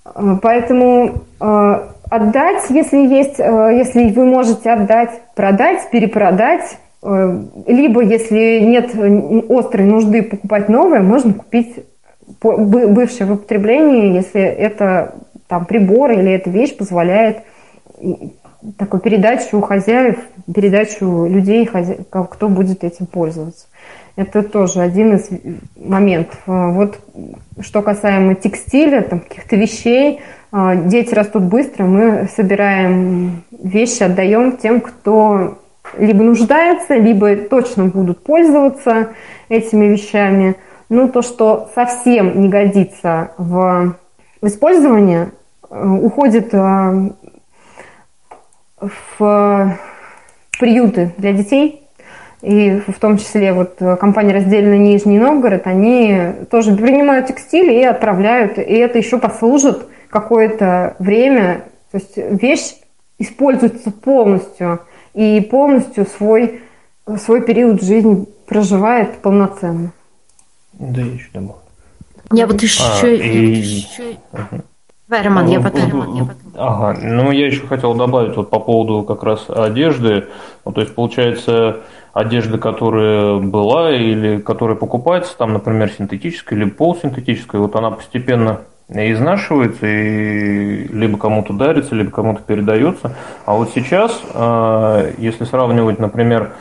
[0.05, 8.95] А, поэтому а, отдать, если есть, если вы можете отдать, продать, перепродать, либо если нет
[9.51, 11.85] острой нужды покупать новое, можно купить
[12.41, 15.15] бывшее в употреблении, если это
[15.47, 17.39] там прибор или эта вещь позволяет
[18.79, 20.17] такую передачу хозяев,
[20.55, 21.69] передачу людей,
[22.11, 23.67] кто будет этим пользоваться.
[24.17, 25.29] Это тоже один из
[25.77, 26.39] моментов.
[26.47, 26.99] Вот
[27.61, 30.21] что касаемо текстиля, там, каких-то вещей,
[30.85, 35.59] дети растут быстро, мы собираем вещи, отдаем тем, кто
[35.99, 39.09] либо нуждается, либо точно будут пользоваться
[39.49, 40.57] этими вещами.
[40.89, 43.97] Ну, то, что совсем не годится в,
[44.43, 45.29] использовании,
[45.71, 47.11] э, уходит э,
[49.19, 49.79] в
[50.59, 51.81] приюты для детей.
[52.43, 58.59] И в том числе вот компания «Раздельный Нижний Новгород», они тоже принимают текстиль и отправляют.
[58.59, 61.65] И это еще послужит какое-то время.
[61.91, 62.77] То есть вещь
[63.19, 64.81] используется полностью
[65.13, 66.63] и полностью свой,
[67.19, 69.93] свой период жизни проживает полноценно.
[70.75, 71.57] Да, я еще добавлю.
[72.33, 72.83] Я вот еще...
[73.03, 73.55] А, и...
[73.55, 74.17] еще...
[74.33, 74.63] Угу.
[75.09, 76.31] Давай, Роман, я потом.
[76.55, 80.29] Ага, ну я еще хотел добавить вот по поводу как раз одежды.
[80.65, 81.81] Ну, то есть получается
[82.13, 89.87] одежда, которая была или которая покупается, там, например, синтетическая или полусинтетическая, вот она постепенно изнашивается
[89.87, 93.17] и либо кому-то дарится, либо кому-то передается.
[93.47, 96.53] А вот сейчас, а, если сравнивать, например,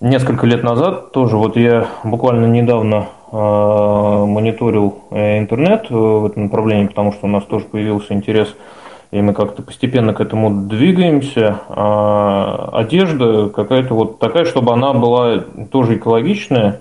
[0.00, 6.44] несколько лет назад, тоже вот я буквально недавно Э, мониторил э, интернет э, в этом
[6.44, 8.54] направлении, потому что у нас тоже появился интерес,
[9.10, 11.58] и мы как-то постепенно к этому двигаемся.
[11.68, 15.40] А одежда какая-то вот такая, чтобы она была
[15.72, 16.80] тоже экологичная,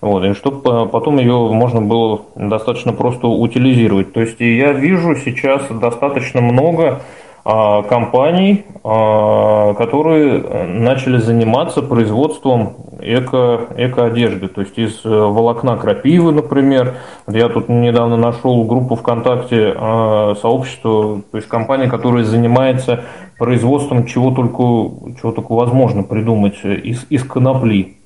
[0.00, 4.12] вот, и чтобы потом ее можно было достаточно просто утилизировать.
[4.12, 7.00] То есть я вижу сейчас достаточно много
[7.48, 16.32] а, компаний, а, которые начали заниматься производством эко, эко-одежды, то есть из э, волокна крапивы,
[16.32, 16.94] например.
[17.28, 23.04] Я тут недавно нашел группу ВКонтакте а, сообщества, то есть компания, которая занимается
[23.38, 27.98] производством чего только, чего только возможно придумать из, из конопли.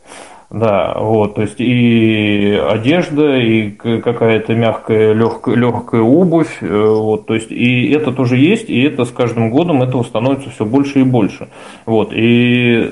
[0.50, 7.34] Да, вот, то есть и одежда, и какая-то мягкая, легкая, легкая обувь, э, вот, то
[7.34, 11.04] есть и это тоже есть, и это с каждым годом этого становится все больше и
[11.04, 11.50] больше.
[11.86, 12.90] Вот, и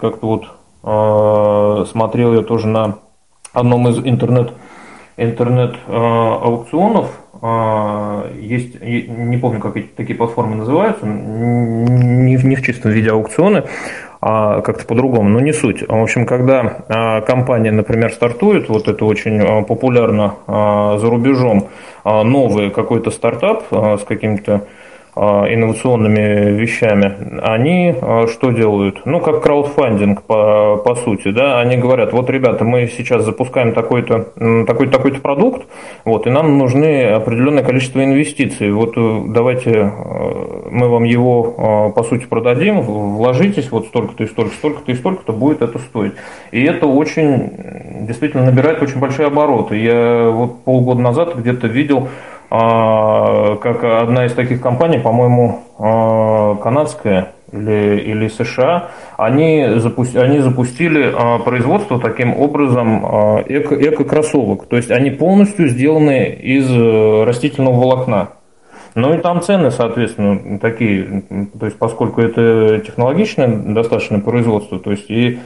[0.00, 0.44] как-то вот
[0.84, 2.98] э, смотрел я тоже на
[3.52, 4.52] одном из интернет,
[5.16, 7.10] интернет э, аукционов,
[7.42, 13.64] э, есть, не помню, как эти такие платформы называются, не, не в чистом виде аукционы,
[14.20, 15.82] а как-то по-другому, но не суть.
[15.86, 21.68] В общем, когда а, компания, например, стартует, вот это очень а, популярно а, за рубежом,
[22.04, 24.62] новый какой-то стартап с каким-то
[25.18, 29.04] инновационными вещами, они а, что делают?
[29.04, 34.28] Ну, как краудфандинг, по, по сути, да, они говорят, вот, ребята, мы сейчас запускаем такой-то
[34.66, 35.66] такой, такой-то продукт,
[36.04, 41.94] вот, и нам нужны определенное количество инвестиций, вот э, давайте э, мы вам его, э,
[41.94, 46.12] по сути, продадим, вложитесь, вот столько-то и столько, столько-то и столько-то будет это стоить.
[46.52, 47.50] И это очень,
[48.06, 49.76] действительно, набирает очень большие обороты.
[49.76, 57.32] Я вот полгода назад где-то видел а, как одна из таких компаний, по-моему, а, канадская
[57.52, 63.04] или, или США, они, запусти, они запустили а, производство таким образом
[63.46, 64.66] эко, эко-кроссовок.
[64.66, 68.30] То есть они полностью сделаны из э, растительного волокна.
[68.94, 71.22] Ну и там цены, соответственно, такие,
[71.58, 75.38] то есть поскольку это технологичное достаточно производство, то есть и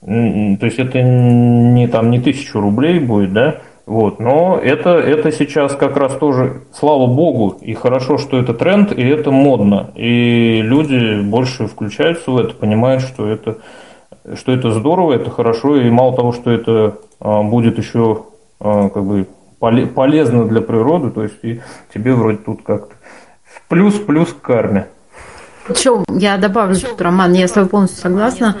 [0.00, 5.74] то есть это не там не тысячу рублей будет, да, вот, но это, это сейчас
[5.74, 9.92] как раз тоже, слава богу, и хорошо, что это тренд, и это модно.
[9.94, 13.56] И люди больше включаются в это, понимают, что это,
[14.34, 18.24] что это здорово, это хорошо, и мало того, что это а, будет еще
[18.60, 19.26] а, как бы
[19.58, 21.62] полезно для природы, то есть и
[21.94, 22.94] тебе вроде тут как-то
[23.68, 24.88] плюс-плюс к карме.
[25.66, 28.56] Причем я добавлю тут, Роман, я с тобой полностью согласна.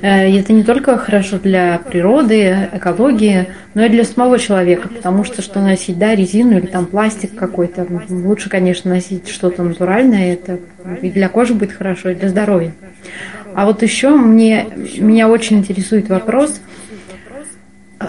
[0.00, 5.42] Э, это не только хорошо для природы, экологии, но и для самого человека, потому что
[5.42, 10.58] что носить, да, резину или там пластик какой-то, лучше, конечно, носить что-то натуральное, это
[11.02, 12.72] и для кожи будет хорошо, и для здоровья.
[13.54, 14.66] А вот еще мне,
[14.98, 16.60] меня очень интересует вопрос,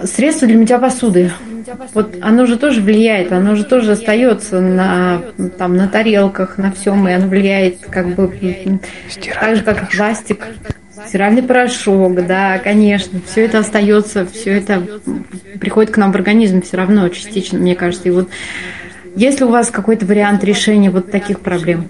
[0.04, 1.32] средства для мытья посуды.
[1.94, 5.22] Вот оно же тоже влияет, оно же тоже остается на,
[5.58, 8.32] там, на тарелках, на всем, и оно влияет как бы
[9.40, 10.46] так же, как пластик.
[11.06, 14.82] Стиральный порошок, да, конечно, все это остается, все это
[15.60, 18.08] приходит к нам в организм все равно частично, мне кажется.
[18.08, 18.28] И вот
[19.14, 21.88] есть ли у вас какой-то вариант решения вот таких проблем?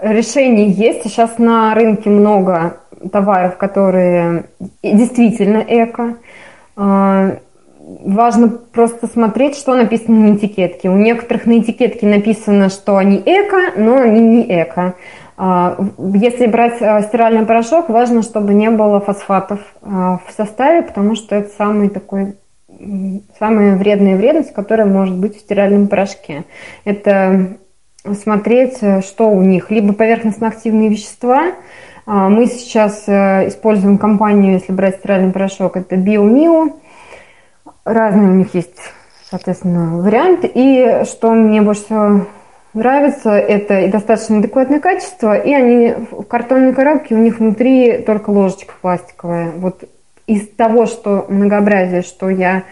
[0.00, 1.02] Решений есть.
[1.02, 2.80] Сейчас на рынке много
[3.12, 4.44] товаров, которые
[4.82, 6.16] действительно эко.
[6.76, 7.36] А,
[7.78, 10.88] важно просто смотреть, что написано на этикетке.
[10.88, 14.94] У некоторых на этикетке написано, что они эко, но они не эко.
[15.42, 21.34] А, если брать а, стиральный порошок, важно, чтобы не было фосфатов в составе, потому что
[21.34, 22.36] это самый такой
[23.38, 26.44] самая вредная вредность, которая может быть в стиральном порошке.
[26.84, 27.56] Это
[28.22, 29.70] смотреть, что у них.
[29.70, 31.52] Либо поверхностно-активные вещества,
[32.12, 36.72] а, мы сейчас э, используем компанию, если брать стиральный порошок, это BioMio.
[37.84, 38.78] Разные у них есть,
[39.30, 40.50] соответственно, варианты.
[40.52, 42.26] И что мне больше всего
[42.74, 48.30] нравится, это и достаточно адекватное качество, и они в картонной коробке, у них внутри только
[48.30, 49.50] ложечка пластиковая.
[49.56, 49.84] Вот
[50.26, 52.62] из того, что многообразие, что я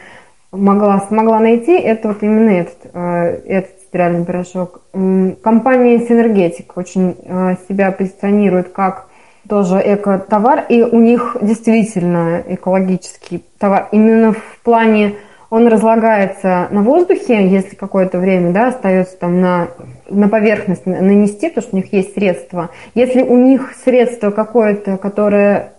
[0.53, 4.83] могла, смогла найти, это вот именно этот, э, этот стиральный порошок.
[4.93, 9.09] Компания Synergetic очень э, себя позиционирует как
[9.49, 13.89] тоже эко-товар, и у них действительно экологический товар.
[13.93, 15.15] Именно в плане
[15.51, 19.69] он разлагается на воздухе, если какое-то время да, остается там на,
[20.09, 22.71] на поверхность нанести, потому что у них есть средства.
[22.95, 25.73] Если у них средство какое-то, которое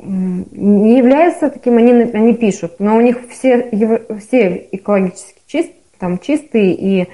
[0.00, 3.70] не является таким, они, они пишут, но у них все,
[4.18, 5.70] все экологически чист,
[6.00, 7.08] там, чистые и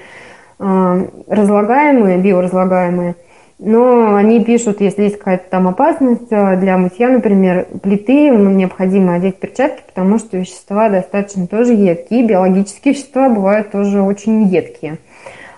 [0.59, 3.15] э, разлагаемые, биоразлагаемые–
[3.59, 9.15] но они пишут, если есть какая-то там опасность э, для мытья, например, плиты, ну, необходимо
[9.15, 14.97] одеть перчатки, потому что вещества достаточно тоже едкие, биологические вещества бывают тоже очень едкие.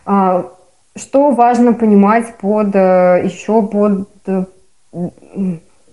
[0.04, 0.48] А,
[0.96, 4.46] что важно понимать под э, еще под э,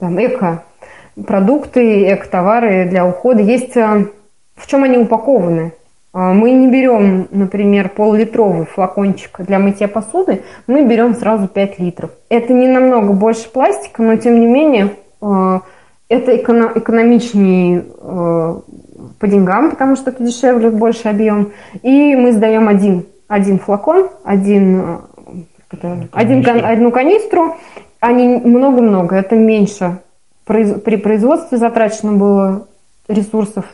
[0.01, 0.65] там, эко
[1.27, 3.43] продукты, эко-товары для ухода?
[3.43, 5.73] Есть в чем они упакованы?
[6.13, 12.11] А, мы не берем, например, пол-литровый флакончик для мытья посуды, мы берем сразу 5 литров.
[12.29, 15.63] Это не намного больше пластика, но тем не менее а,
[16.09, 18.61] это экономичнее а,
[19.19, 21.53] по деньгам, потому что это дешевле, больше объем.
[21.83, 25.01] И мы сдаем один, один флакон, один,
[26.13, 27.57] один, одну канистру,
[28.03, 29.99] не много-много, это меньше.
[30.47, 32.67] При производстве затрачено было
[33.09, 33.67] ресурсов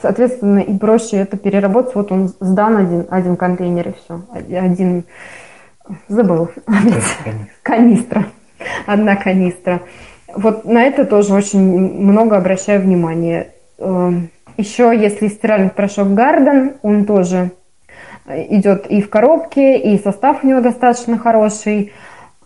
[0.00, 1.94] Соответственно, и проще это переработать.
[1.94, 4.22] Вот он сдан один, один контейнер и все.
[4.56, 5.04] Один,
[6.08, 6.50] забыл,
[7.62, 8.26] канистра.
[8.86, 9.82] Одна канистра.
[10.34, 13.52] Вот на это тоже очень много обращаю внимание.
[13.78, 17.52] Эм, Еще если стиральный порошок Гарден, он тоже
[18.26, 21.92] идет и в коробке, и состав у него достаточно хороший.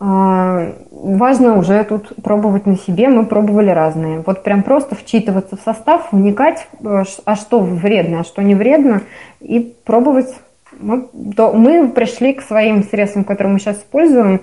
[0.05, 3.07] А, важно уже тут пробовать на себе.
[3.07, 4.20] Мы пробовали разные.
[4.26, 9.03] Вот прям просто вчитываться в состав, вникать, э, а что вредно, а что не вредно,
[9.40, 10.34] и пробовать.
[10.80, 14.40] Мы, пришли к своим средствам, которые мы сейчас используем,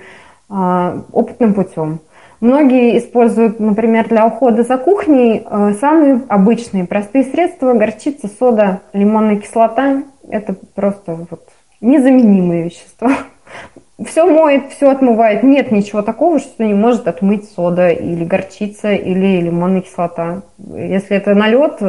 [0.48, 2.00] а, опытным путем.
[2.40, 7.74] Многие используют, например, для ухода за кухней э, самые обычные, простые средства.
[7.74, 10.04] Горчица, сода, лимонная кислота.
[10.30, 11.42] Это просто вот
[11.82, 13.12] незаменимые вещества
[14.06, 15.44] все моет, все отмывает.
[15.44, 20.42] Нет ничего такого, что не может отмыть сода или горчица или лимонная кислота.
[20.58, 21.82] Если это налет,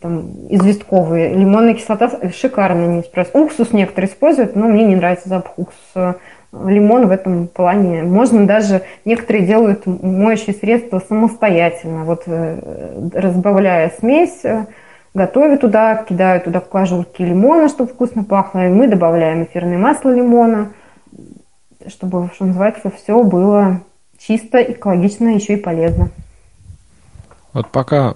[0.00, 1.34] там, известковые.
[1.34, 3.38] Лимонная кислота шикарно не справится.
[3.38, 6.16] Уксус некоторые используют, но мне не нравится запах уксуса.
[6.52, 8.02] Лимон в этом плане.
[8.02, 12.04] Можно даже, некоторые делают моющие средства самостоятельно.
[12.04, 14.66] Вот э, разбавляя смесь, э,
[15.14, 18.66] готовят туда, кидают туда кожурки лимона, чтобы вкусно пахло.
[18.66, 20.72] И мы добавляем эфирное масло лимона,
[21.88, 23.82] чтобы, что называется, все было
[24.18, 26.10] чисто, экологично, еще и полезно.
[27.52, 28.14] Вот пока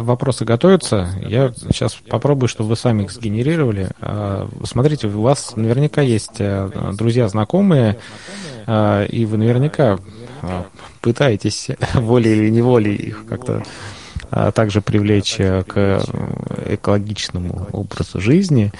[0.00, 3.90] вопросы готовятся, я сейчас попробую, чтобы вы сами их сгенерировали.
[4.00, 7.98] А, смотрите, у вас наверняка есть э, друзья, знакомые,
[8.66, 9.98] а, и вы наверняка
[10.40, 10.64] а,
[11.02, 13.62] пытаетесь волей или неволей их как-то
[14.54, 16.02] также привлечь э, к
[16.66, 18.72] экологичному образу жизни.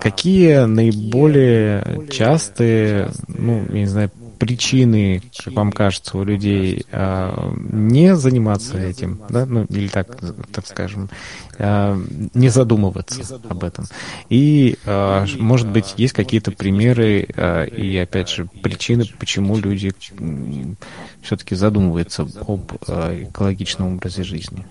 [0.00, 8.14] Какие наиболее частые, ну, я не знаю, причины, как вам кажется, у людей а, не
[8.16, 10.16] заниматься этим, да, ну или так,
[10.52, 11.08] так скажем,
[11.58, 11.96] а,
[12.34, 13.86] не задумываться об этом.
[14.28, 17.26] И, а, может быть, есть какие-то примеры
[17.76, 19.92] и, опять же, причины, почему люди
[21.22, 24.64] все-таки задумываются об экологичном образе жизни.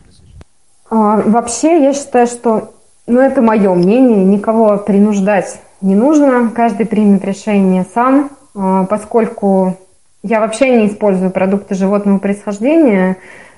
[0.90, 2.74] Вообще, я считаю, что,
[3.08, 8.45] ну, это мое мнение, никого принуждать не нужно, каждый примет решение сам, а,
[8.90, 9.78] поскольку
[10.28, 13.18] я вообще не использую продукты животного происхождения.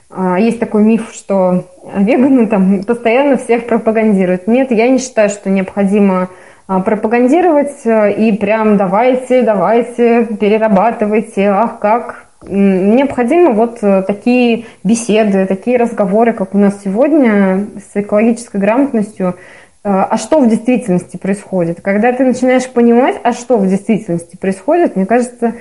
[0.10, 1.64] А, есть такой миф, что
[1.96, 4.48] веганы там постоянно всех пропагандируют.
[4.48, 6.28] Нет, я не считаю, что необходимо
[6.68, 12.26] а, пропагандировать и прям давайте, давайте, перерабатывайте, ах, как.
[12.50, 19.36] Необходимо вот э, такие беседы, такие разговоры, как у нас сегодня, с экологической грамотностью,
[19.84, 21.82] а, а что в действительности происходит.
[21.82, 25.56] Когда ты начинаешь понимать, а что в действительности происходит, мне кажется,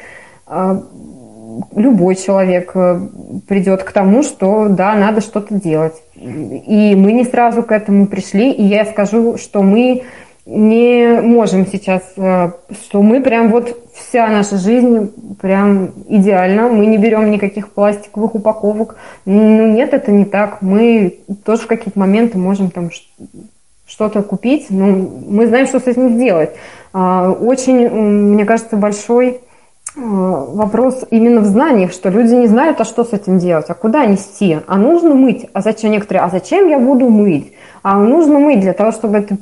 [0.47, 0.83] а,
[1.75, 3.01] любой человек э,
[3.47, 5.95] придет к тому, что да, надо что-то делать.
[6.15, 10.03] И мы не сразу к этому пришли, и я скажу, что мы
[10.45, 12.51] не можем сейчас, э,
[12.83, 18.97] что мы прям вот вся наша жизнь прям идеально, мы не берем никаких пластиковых упаковок.
[19.25, 20.63] Ну нет, это не так.
[20.63, 22.91] Мы тоже в какие-то моменты можем там
[23.87, 26.51] что-то купить, ну, мы знаем, что с этим сделать.
[26.93, 29.41] А, очень, мне кажется, большой
[29.97, 33.75] а, вопрос именно в знаниях, что люди не знают, а что с этим делать, а
[33.75, 38.39] куда нести, а нужно мыть, а зачем некоторые, а зачем я буду мыть, а нужно
[38.39, 39.37] мыть для того, чтобы это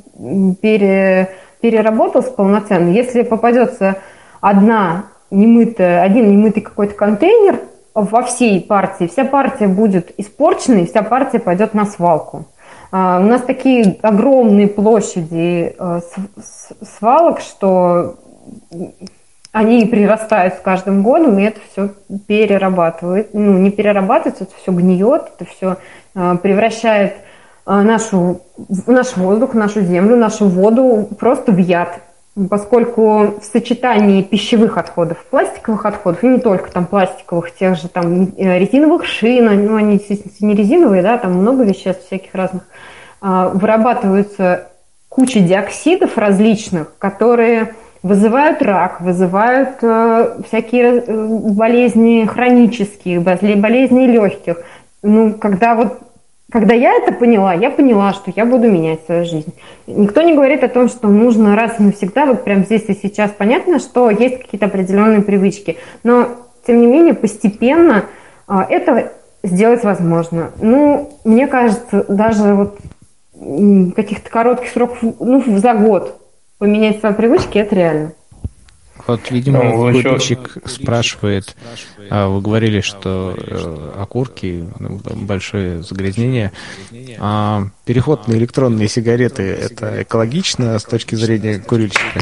[0.61, 1.29] пере,
[1.61, 2.89] переработалось полноценно.
[2.89, 3.97] Если попадется
[4.39, 7.59] одна немытая, один немытый какой-то контейнер
[7.95, 12.45] во всей партии, вся партия будет испорчена, и вся партия пойдет на свалку.
[12.97, 15.99] А, у нас такие огромные площади э,
[16.97, 18.15] свалок, что
[19.51, 21.89] они прирастают с каждым годом, и это все
[22.25, 23.33] перерабатывает.
[23.33, 25.75] Ну, не перерабатывается, это все гниет, это все
[26.15, 27.15] э, превращает
[27.65, 28.39] э, нашу,
[28.87, 31.99] наш воздух, нашу землю, нашу воду просто в яд
[32.49, 38.33] поскольку в сочетании пищевых отходов, пластиковых отходов, и не только там пластиковых, тех же там
[38.37, 40.01] э, резиновых шин, ну они
[40.41, 42.63] не резиновые, да, там много веществ всяких разных,
[43.21, 44.67] а, вырабатываются
[45.07, 47.73] куча диоксидов различных, которые
[48.03, 54.57] вызывают рак, вызывают э, всякие э, болезни хронические, болезни легких.
[55.01, 55.99] Ну, когда вот
[56.51, 59.53] когда я это поняла, я поняла, что я буду менять свою жизнь.
[59.87, 63.31] Никто не говорит о том, что нужно раз и навсегда, вот прямо здесь и сейчас
[63.31, 65.77] понятно, что есть какие-то определенные привычки.
[66.03, 66.29] Но,
[66.65, 68.05] тем не менее, постепенно
[68.47, 70.51] а, это сделать возможно.
[70.61, 72.77] Ну, мне кажется, даже вот
[73.95, 76.21] каких-то коротких сроков, ну, за год
[76.57, 78.11] поменять свои привычки, это реально.
[79.07, 80.67] Вот, видимо, ну, подписчик еще...
[80.67, 81.55] спрашивает,
[82.09, 86.51] а вы говорили, что э, окурки, ну, большое загрязнение.
[87.19, 92.19] А переход на электронные сигареты это экологично с точки зрения курильщика?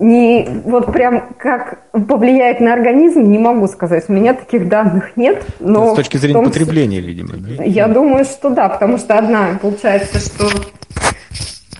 [0.00, 4.04] Не, вот прям как повлияет на организм, не могу сказать.
[4.08, 5.44] У меня таких данных нет.
[5.58, 7.34] Но с точки зрения том, потребления, видимо.
[7.36, 7.64] Да?
[7.64, 10.48] Я думаю, что да, потому что одна, получается, что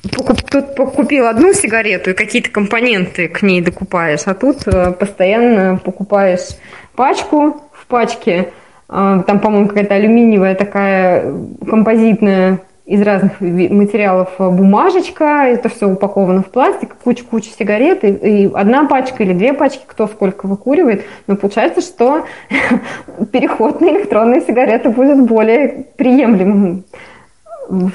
[0.03, 6.57] тут купил одну сигарету и какие-то компоненты к ней докупаешь, а тут э, постоянно покупаешь
[6.95, 8.51] пачку в пачке,
[8.89, 11.33] э, там, по-моему, какая-то алюминиевая такая
[11.69, 18.87] композитная из разных материалов бумажечка, это все упаковано в пластик, куча-куча сигарет, и, и одна
[18.87, 22.25] пачка или две пачки, кто сколько выкуривает, но получается, что
[23.31, 26.85] переход на электронные сигареты будет более приемлемым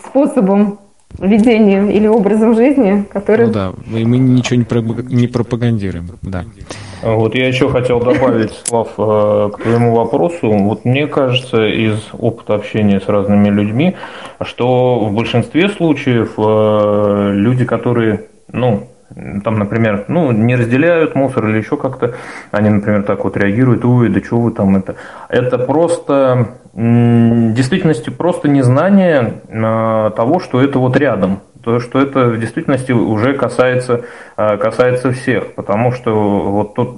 [0.05, 0.77] способом
[1.19, 3.47] ведением или образом жизни, который...
[3.47, 4.79] Ну да, и мы ничего не, про...
[4.79, 6.45] не пропагандируем, да.
[7.01, 10.51] Вот я еще хотел добавить, Слав, э, к твоему вопросу.
[10.51, 13.95] Вот мне кажется, из опыта общения с разными людьми,
[14.41, 18.87] что в большинстве случаев э, люди, которые, ну,
[19.43, 22.15] там, например, ну, не разделяют мусор или еще как-то,
[22.51, 24.95] они, например, так вот реагируют, ой, да что вы там это.
[25.29, 32.27] Это просто, в действительности, просто незнание э, того, что это вот рядом то, что это
[32.27, 34.03] в действительности уже касается,
[34.35, 36.95] касается всех, потому что вот тот,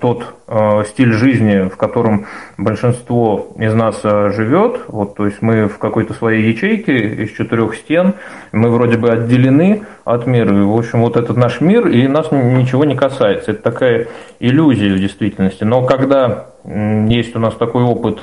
[0.00, 2.26] тот э, стиль жизни, в котором
[2.58, 7.74] большинство из нас э, живет, вот, то есть мы в какой-то своей ячейке из четырех
[7.74, 8.14] стен,
[8.52, 12.30] мы вроде бы отделены от мира, и, в общем, вот этот наш мир, и нас
[12.32, 13.52] ничего не касается.
[13.52, 14.08] Это такая
[14.40, 15.64] иллюзия в действительности.
[15.64, 18.20] Но когда есть у нас такой опыт,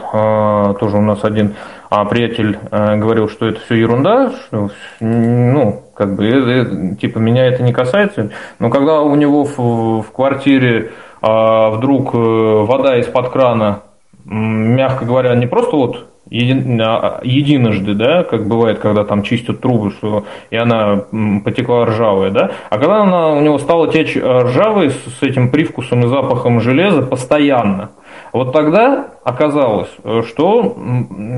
[0.79, 1.55] тоже у нас один
[1.89, 4.69] а приятель э, говорил, что это все ерунда, что,
[4.99, 8.31] ну, как бы, э, э, типа, меня это не касается.
[8.57, 13.81] Но когда у него в, в квартире а, вдруг вода из-под крана,
[14.23, 20.23] мягко говоря, не просто вот а, единожды, да, как бывает, когда там чистят трубы, что
[20.51, 21.03] и она
[21.43, 26.07] потекла ржавая, да, а когда она у него стала течь ржавой с этим привкусом и
[26.07, 27.89] запахом железа постоянно,
[28.31, 29.91] вот тогда оказалось,
[30.29, 30.77] что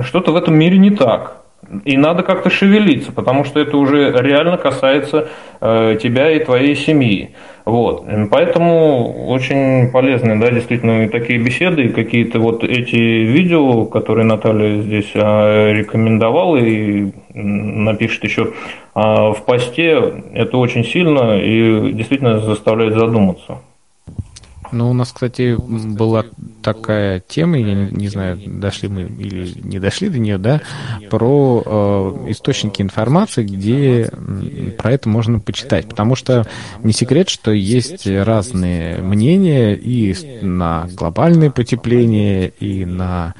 [0.03, 1.40] что-то в этом мире не так.
[1.85, 5.29] И надо как-то шевелиться, потому что это уже реально касается
[5.61, 7.31] э, тебя и твоей семьи.
[7.65, 8.05] Вот.
[8.31, 15.11] Поэтому очень полезны, да, действительно, такие беседы, и какие-то вот эти видео, которые Наталья здесь
[15.13, 18.53] э, рекомендовала и напишет еще
[18.95, 23.59] э, в посте, это очень сильно и действительно заставляет задуматься.
[24.71, 26.25] Ну, у нас, кстати, была
[26.61, 30.61] такая тема, я не, не знаю, дошли мы или не дошли до нее, да,
[31.09, 34.09] про э, источники информации, где
[34.77, 35.87] про это можно почитать.
[35.87, 36.47] Потому что
[36.83, 43.33] не секрет, что есть разные мнения и на глобальное потепление, и на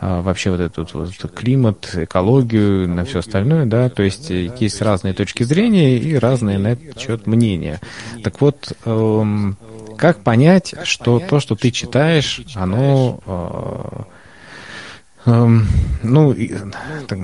[0.00, 5.14] э, вообще вот этот вот климат, экологию, на все остальное, да, то есть есть разные
[5.14, 7.80] точки зрения и разные на этот счет мнения.
[8.22, 9.56] Так вот, эм,
[9.96, 13.20] как понять, что то, что ты читаешь, оно
[15.26, 15.66] э, эм,
[16.02, 16.34] ну,
[17.06, 17.18] так,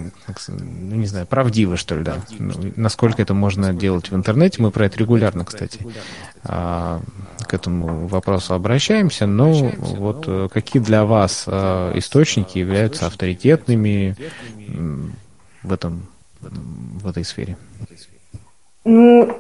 [0.48, 2.16] ну, не знаю, правдиво, что ли, да.
[2.38, 5.86] Ну, насколько это можно делать в интернете, мы про это регулярно, кстати,
[6.44, 7.00] а,
[7.46, 14.16] к этому вопросу обращаемся, но вот э, какие для вас э, источники являются авторитетными
[15.62, 16.08] в этом,
[16.40, 17.56] в этой сфере?
[18.84, 19.38] Ну,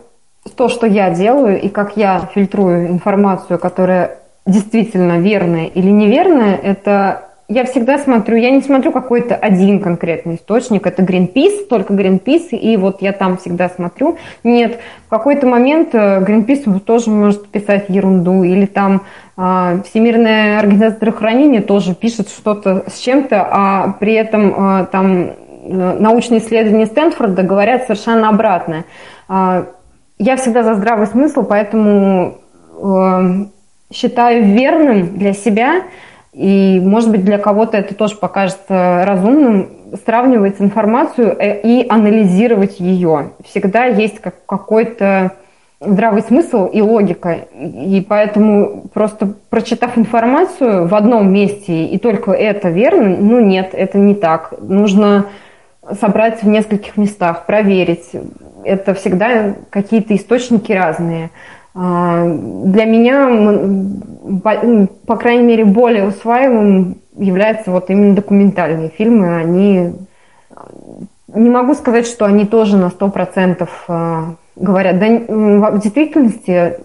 [0.56, 7.28] то, что я делаю и как я фильтрую информацию, которая действительно верная или неверная, это
[7.48, 12.76] я всегда смотрю, я не смотрю какой-то один конкретный источник, это Greenpeace, только Greenpeace, и
[12.76, 14.16] вот я там всегда смотрю.
[14.42, 19.02] Нет, в какой-то момент э, Greenpeace тоже может писать ерунду, или там
[19.36, 25.32] э, Всемирная организация здравоохранения тоже пишет что-то с чем-то, а при этом э, там э,
[25.98, 28.84] научные исследования Стэнфорда говорят совершенно обратное.
[30.18, 32.38] Я всегда за здравый смысл, поэтому
[32.82, 33.46] э,
[33.92, 35.82] считаю верным для себя,
[36.32, 39.68] и, может быть, для кого-то это тоже покажется разумным,
[40.04, 43.32] сравнивать информацию э, и анализировать ее.
[43.44, 45.32] Всегда есть как, какой-то
[45.84, 47.38] здравый смысл и логика.
[47.54, 53.98] И поэтому просто прочитав информацию в одном месте и только это верно, ну нет, это
[53.98, 54.54] не так.
[54.60, 55.26] Нужно
[56.00, 58.10] собрать в нескольких местах, проверить.
[58.64, 61.30] Это всегда какие-то источники разные.
[61.74, 69.36] А, для меня, ну, по крайней мере, более усваиваемым являются вот именно документальные фильмы.
[69.36, 69.92] Они
[71.28, 74.98] не могу сказать, что они тоже на 100% а, говорят.
[75.00, 76.78] Да, в действительности,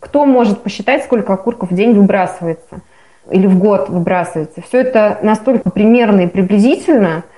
[0.00, 2.82] кто может посчитать, сколько окурков в день выбрасывается
[3.30, 4.60] или в год выбрасывается?
[4.60, 7.22] Все это настолько примерно и приблизительно–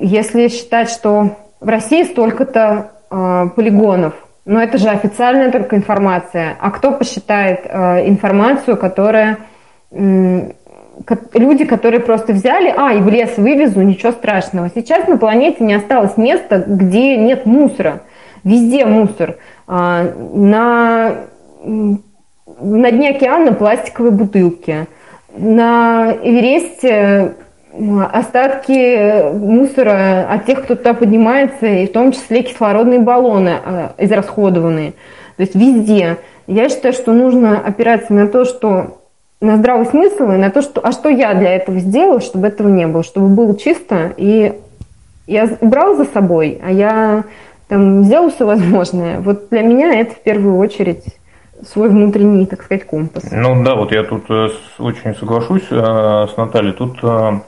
[0.00, 4.14] если считать, что в России столько-то а, полигонов,
[4.44, 6.56] но это же официальная только информация.
[6.60, 9.38] А кто посчитает а, информацию, которая
[9.90, 14.68] люди, которые просто взяли, а, и в лес вывезу, ничего страшного.
[14.74, 18.02] Сейчас на планете не осталось места, где нет мусора.
[18.42, 19.36] Везде мусор.
[19.66, 21.14] На,
[21.64, 24.86] на дне океана пластиковые бутылки.
[25.36, 27.34] На Эвересте
[28.12, 34.92] остатки мусора от тех, кто туда поднимается, и в том числе кислородные баллоны а, израсходованные.
[35.36, 36.18] То есть везде.
[36.46, 38.98] Я считаю, что нужно опираться на то, что
[39.40, 42.68] на здравый смысл и на то, что, а что я для этого сделал, чтобы этого
[42.68, 44.12] не было, чтобы было чисто.
[44.16, 44.54] И
[45.26, 47.24] я убрал за собой, а я
[47.68, 49.20] там сделал все возможное.
[49.20, 51.04] Вот для меня это в первую очередь
[51.66, 53.24] свой внутренний, так сказать, компас.
[53.30, 54.48] Ну да, вот я тут э,
[54.78, 56.72] очень соглашусь э, с Натальей.
[56.72, 57.40] Тут э,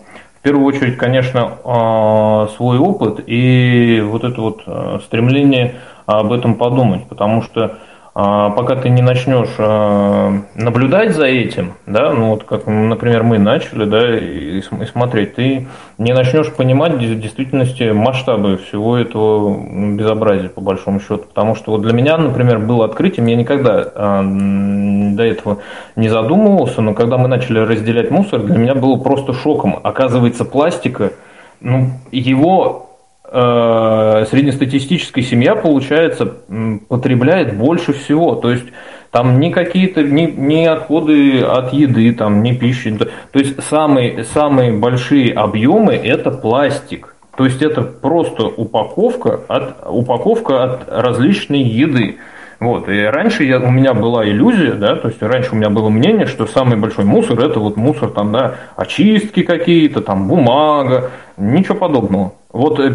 [0.47, 5.75] первую очередь, конечно, свой опыт и вот это вот стремление
[6.07, 7.79] об этом подумать, потому что а,
[8.17, 13.85] пока ты не начнешь а, наблюдать за этим, да, ну вот как, например, мы начали,
[13.85, 15.69] да, и, смотреть, ты
[15.99, 19.55] не начнешь понимать в действительности масштабы всего этого
[19.95, 21.25] безобразия, по большому счету.
[21.29, 25.59] Потому что вот для меня, например, было открытием, я никогда а, до этого
[25.95, 29.79] не задумывался, но когда мы начали разделять мусор, для меня было просто шоком.
[29.83, 31.13] Оказывается, пластика,
[31.61, 32.86] ну, его
[33.29, 36.35] среднестатистическая семья, получается,
[36.89, 38.37] потребляет больше всего.
[38.37, 38.67] То есть
[39.11, 42.97] там не какие-то, не, не отходы от еды, там, не пищи.
[42.97, 47.17] То есть самые, самые большие объемы это пластик.
[47.37, 52.17] То есть это просто упаковка от, упаковка от различной еды.
[52.59, 52.89] Вот.
[52.89, 56.27] И раньше я, у меня была иллюзия, да, то есть раньше у меня было мнение,
[56.27, 62.33] что самый большой мусор это вот мусор там, да, очистки какие-то, там бумага, ничего подобного.
[62.51, 62.89] Вот э,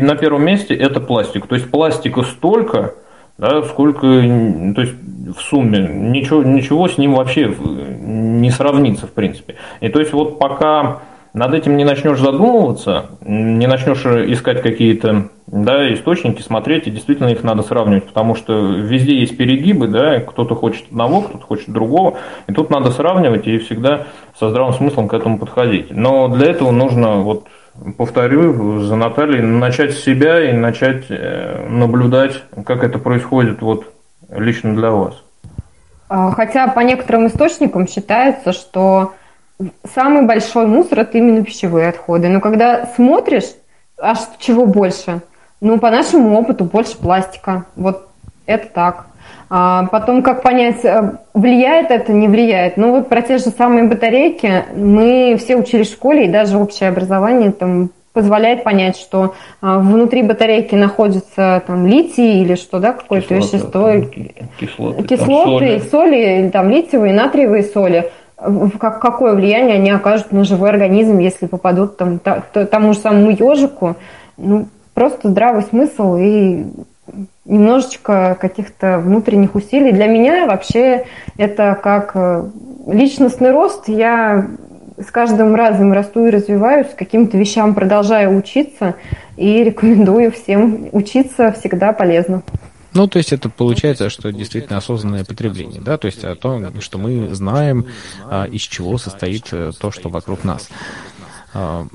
[0.00, 1.46] на первом месте это пластик.
[1.46, 2.94] То есть пластика столько,
[3.38, 4.94] да, сколько, то есть
[5.36, 9.54] в сумме ничего, ничего с ним вообще не сравнится, в принципе.
[9.80, 11.02] И то есть вот пока
[11.36, 17.42] над этим не начнешь задумываться, не начнешь искать какие-то да, источники, смотреть, и действительно их
[17.42, 22.54] надо сравнивать, потому что везде есть перегибы, да, кто-то хочет одного, кто-то хочет другого, и
[22.54, 24.06] тут надо сравнивать и всегда
[24.40, 25.90] со здравым смыслом к этому подходить.
[25.90, 27.44] Но для этого нужно вот
[27.98, 33.92] повторю за Натальей, начать с себя и начать э, наблюдать, как это происходит вот
[34.30, 35.22] лично для вас.
[36.08, 39.12] А, хотя по некоторым источникам считается, что
[39.94, 42.28] самый большой мусор это именно пищевые отходы.
[42.28, 43.54] Но когда смотришь,
[43.98, 45.20] аж чего больше?
[45.60, 47.64] Ну, по нашему опыту, больше пластика.
[47.76, 48.08] Вот
[48.46, 49.06] это так.
[49.48, 52.76] А потом, как понять, э, влияет это, не влияет.
[52.76, 56.88] Ну вот про те же самые батарейки мы все учились в школе, и даже общее
[56.88, 63.34] образование там позволяет понять, что а, внутри батарейки находится там литий или что, да, какое-то
[63.34, 63.92] вещество,
[64.58, 65.82] кислоты, кислоты соли.
[65.90, 68.10] соли, там литиевые, натриевые соли.
[68.36, 73.96] Как, какое влияние они окажут на живой организм, если попадут там, тому же самому ежику.
[74.36, 76.66] Ну, просто здравый смысл и
[77.44, 79.92] немножечко каких-то внутренних усилий.
[79.92, 81.06] Для меня вообще
[81.38, 82.44] это как э,
[82.88, 83.88] личностный рост.
[83.88, 84.46] Я
[84.98, 88.94] с каждым разом расту и развиваюсь, каким-то вещам продолжаю учиться
[89.36, 92.42] и рекомендую всем учиться всегда полезно.
[92.96, 96.96] Ну, то есть это получается, что действительно осознанное потребление, да, то есть о том, что
[96.96, 97.86] мы знаем,
[98.24, 100.70] а, из чего состоит э, то, что вокруг нас.
[101.52, 101.86] А,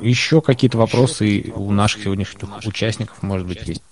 [0.00, 3.82] еще какие-то вопросы у наших сегодняшних участников, может быть, есть?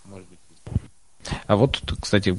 [1.47, 2.37] А вот, кстати,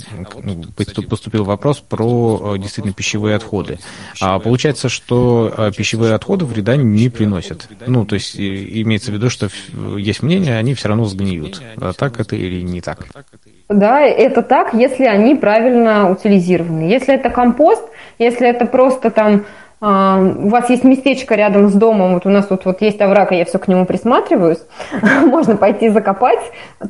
[1.09, 3.79] поступил вопрос про э, действительно пищевые отходы.
[4.21, 7.67] А получается, что э, пищевые отходы вреда не приносят.
[7.85, 9.49] Ну, то есть имеется в виду, что
[9.97, 11.61] есть мнение, они все равно сгниют.
[11.77, 13.07] А так это или не так?
[13.67, 16.83] Да, это так, если они правильно утилизированы.
[16.83, 17.83] Если это компост,
[18.19, 19.45] если это просто там
[19.81, 23.31] а, у вас есть местечко рядом с домом, вот у нас тут вот есть овраг,
[23.31, 24.63] и я все к нему присматриваюсь,
[25.25, 26.39] можно пойти закопать,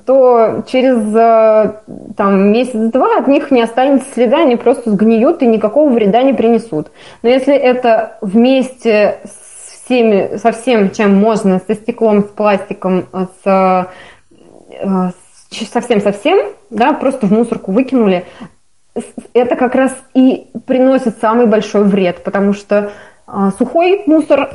[0.05, 1.73] то через э,
[2.15, 6.91] там, месяц-два от них не останется следа, они просто сгниют и никакого вреда не принесут.
[7.23, 13.07] Но если это вместе с всеми, со всем, чем можно, со стеклом, с пластиком,
[13.43, 13.87] с
[14.69, 15.09] э,
[15.63, 18.25] совсем-совсем, да, просто в мусорку выкинули,
[19.33, 22.91] это как раз и приносит самый большой вред, потому что
[23.27, 24.51] а, сухой мусор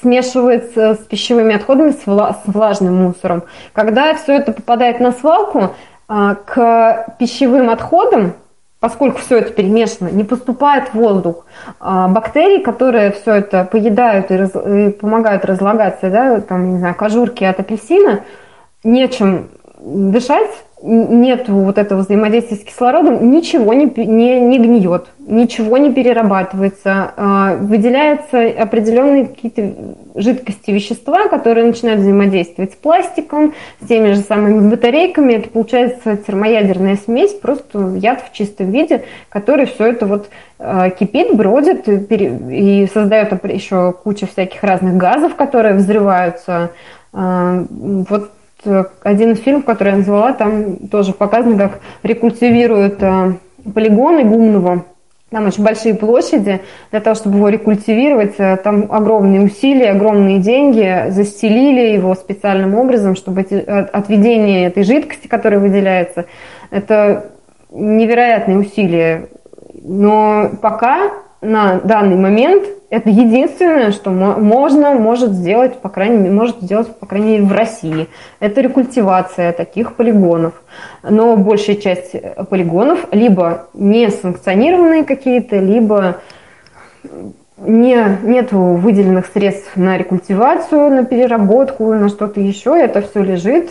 [0.00, 2.06] смешивается с пищевыми отходами, с,
[2.46, 3.44] влажным мусором.
[3.72, 5.74] Когда все это попадает на свалку,
[6.08, 8.34] а, к пищевым отходам,
[8.78, 11.46] поскольку все это перемешано, не поступает воздух.
[11.80, 16.94] А, бактерии, которые все это поедают и, раз, и помогают разлагаться, да, там, не знаю,
[16.94, 18.20] кожурки от апельсина,
[18.84, 19.48] нечем
[19.80, 20.50] дышать,
[20.82, 27.12] нет вот этого взаимодействия с кислородом, ничего не, не, не гниет, ничего не перерабатывается.
[27.16, 29.72] А, выделяются определенные какие-то
[30.14, 35.34] жидкости, вещества, которые начинают взаимодействовать с пластиком, с теми же самыми батарейками.
[35.34, 40.28] Это получается термоядерная смесь, просто яд в чистом виде, который все это вот
[40.58, 46.70] а, кипит, бродит и создает еще кучу всяких разных газов, которые взрываются.
[47.12, 48.30] А, вот
[48.66, 53.34] Э, один фильм, который я назвала, там тоже показано, как рекультивируют э,
[53.74, 54.84] полигоны гумного.
[55.30, 56.60] Там очень большие площади.
[56.90, 61.10] Для того, чтобы его рекультивировать, э, там огромные усилия, огромные деньги.
[61.10, 66.26] Застелили его специальным образом, чтобы отведение этой жидкости, которая выделяется,
[66.70, 67.30] это
[67.70, 69.28] невероятные усилия.
[69.82, 71.10] Но пока
[71.46, 77.06] на данный момент это единственное, что можно, может сделать, по крайней мере, может сделать, по
[77.06, 78.08] крайней мере, в России.
[78.38, 80.54] Это рекультивация таких полигонов.
[81.02, 82.14] Но большая часть
[82.48, 86.18] полигонов либо не санкционированные какие-то, либо
[87.58, 92.78] не, нет выделенных средств на рекультивацию, на переработку, на что-то еще.
[92.78, 93.70] Это все лежит,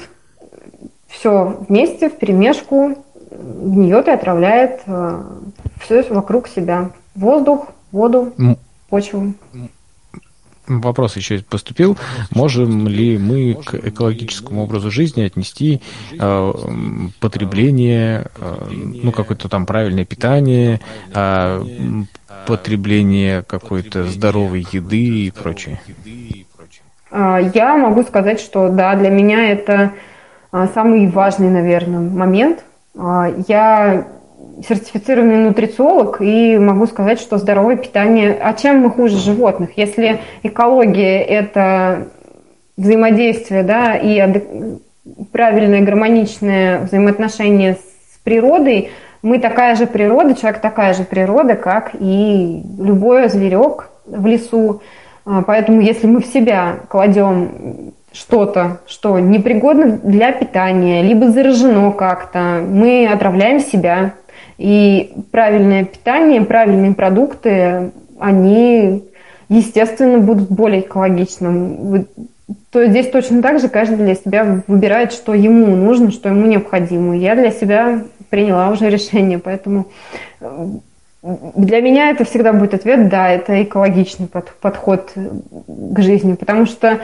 [1.07, 2.95] все вместе, в перемешку,
[3.31, 5.21] гниет и отравляет э,
[5.79, 6.89] все вокруг себя.
[7.15, 8.33] Воздух, воду,
[8.89, 9.33] почву.
[10.67, 11.95] Вопрос еще поступил.
[12.33, 15.81] Можем ли мы к экологическому образу жизни отнести
[16.19, 16.53] э,
[17.19, 20.81] потребление, э, ну, какое-то там правильное питание,
[21.13, 21.63] э,
[22.47, 25.79] потребление какой-то здоровой еды и прочее?
[27.11, 29.93] Я могу сказать, что да, для меня это
[30.73, 32.65] самый важный, наверное, момент.
[33.47, 34.07] Я
[34.67, 38.37] сертифицированный нутрициолог и могу сказать, что здоровое питание...
[38.41, 39.71] А чем мы хуже животных?
[39.75, 42.07] Если экология– это
[42.77, 44.41] взаимодействие да, и
[45.31, 48.89] правильное гармоничное взаимоотношение с природой,
[49.21, 54.81] мы такая же природа, человек такая же природа, как и любой зверек в лесу.
[55.25, 62.63] А, поэтому если мы в себя кладем что-то, что непригодно для питания, либо заражено как-то,
[62.65, 64.13] мы отравляем себя.
[64.57, 69.03] И правильное питание, правильные продукты, они,
[69.49, 72.07] естественно, будут более экологичным.
[72.71, 77.17] То здесь точно так же каждый для себя выбирает, что ему нужно, что ему необходимо.
[77.17, 79.87] Я для себя приняла уже решение, поэтому
[80.39, 80.67] э,
[81.21, 86.99] для меня это всегда будет ответ, да, это экологичный подход к жизни, потому что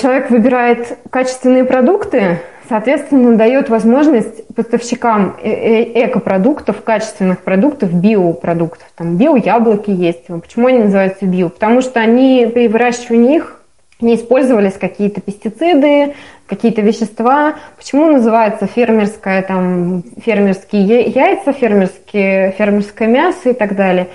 [0.00, 2.40] человек выбирает качественные продукты,
[2.72, 8.86] соответственно, дает возможность поставщикам э, э, экопродуктов, качественных продуктов, биопродуктов.
[8.96, 10.28] Там биояблоки есть.
[10.28, 11.50] Почему они называются био?
[11.50, 13.60] Потому что они при выращивании их
[14.00, 16.14] не использовались какие-то пестициды,
[16.46, 17.56] какие-то вещества.
[17.76, 24.08] Почему называется фермерское, там, фермерские яйца, фермерские, фермерское мясо и так далее?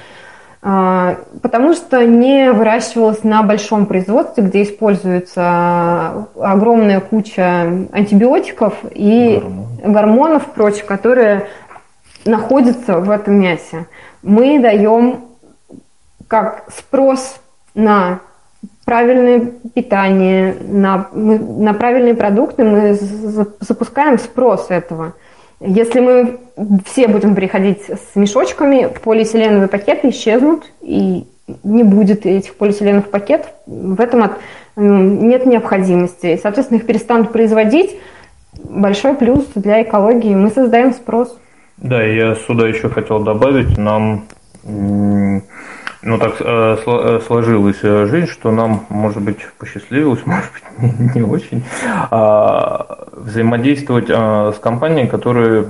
[0.62, 9.42] А, потому что не выращивалось на большом производстве, где используется огромная куча антибиотиков и
[9.84, 11.48] гормонов, гормонов прочих, которые
[12.26, 13.86] находятся в этом мясе.
[14.24, 15.26] Мы даем
[16.28, 17.40] как спрос
[17.76, 18.20] на
[18.84, 22.98] правильное питание, на, на правильные продукты, мы
[23.60, 25.14] запускаем спрос этого–
[25.60, 26.40] если мы
[26.86, 31.26] все будем приходить с мешочками, полиэтиленовые пакеты исчезнут, и
[31.64, 33.52] не будет этих полиэтиленовых пакетов.
[33.66, 34.32] В этом
[34.76, 36.40] нет необходимости.
[36.42, 37.98] Соответственно, их перестанут производить.
[38.64, 40.36] Большой плюс для экологии.
[40.36, 41.38] Мы создаем спрос.
[41.78, 44.26] Да, я сюда еще хотел добавить, нам
[46.08, 51.22] ну, так э, э, сложилась э, жизнь, что нам, может быть, посчастливилось, может быть, не,
[51.22, 51.66] очень,
[52.12, 55.66] а, взаимодействовать с компанией, которая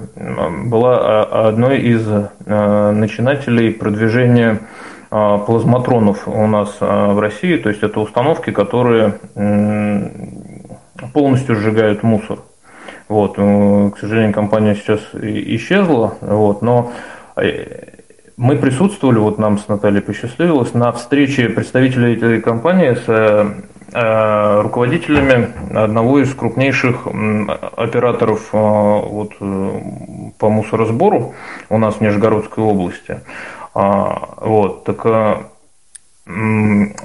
[0.66, 2.08] была одной из
[2.46, 4.60] начинателей продвижения
[5.10, 7.58] плазматронов у нас в России.
[7.58, 9.16] То есть это установки, которые
[11.14, 12.40] полностью сжигают мусор.
[13.08, 16.92] Вот, к сожалению, компания сейчас исчезла, вот, но
[18.38, 23.52] мы присутствовали, вот нам с Натальей посчастливилось, на встрече представителей этой компании с э,
[23.94, 27.08] э, руководителями одного из крупнейших
[27.76, 29.34] операторов э, вот,
[30.38, 31.34] по мусоросбору
[31.70, 33.22] у нас в Нижегородской области.
[33.74, 35.50] А, вот, так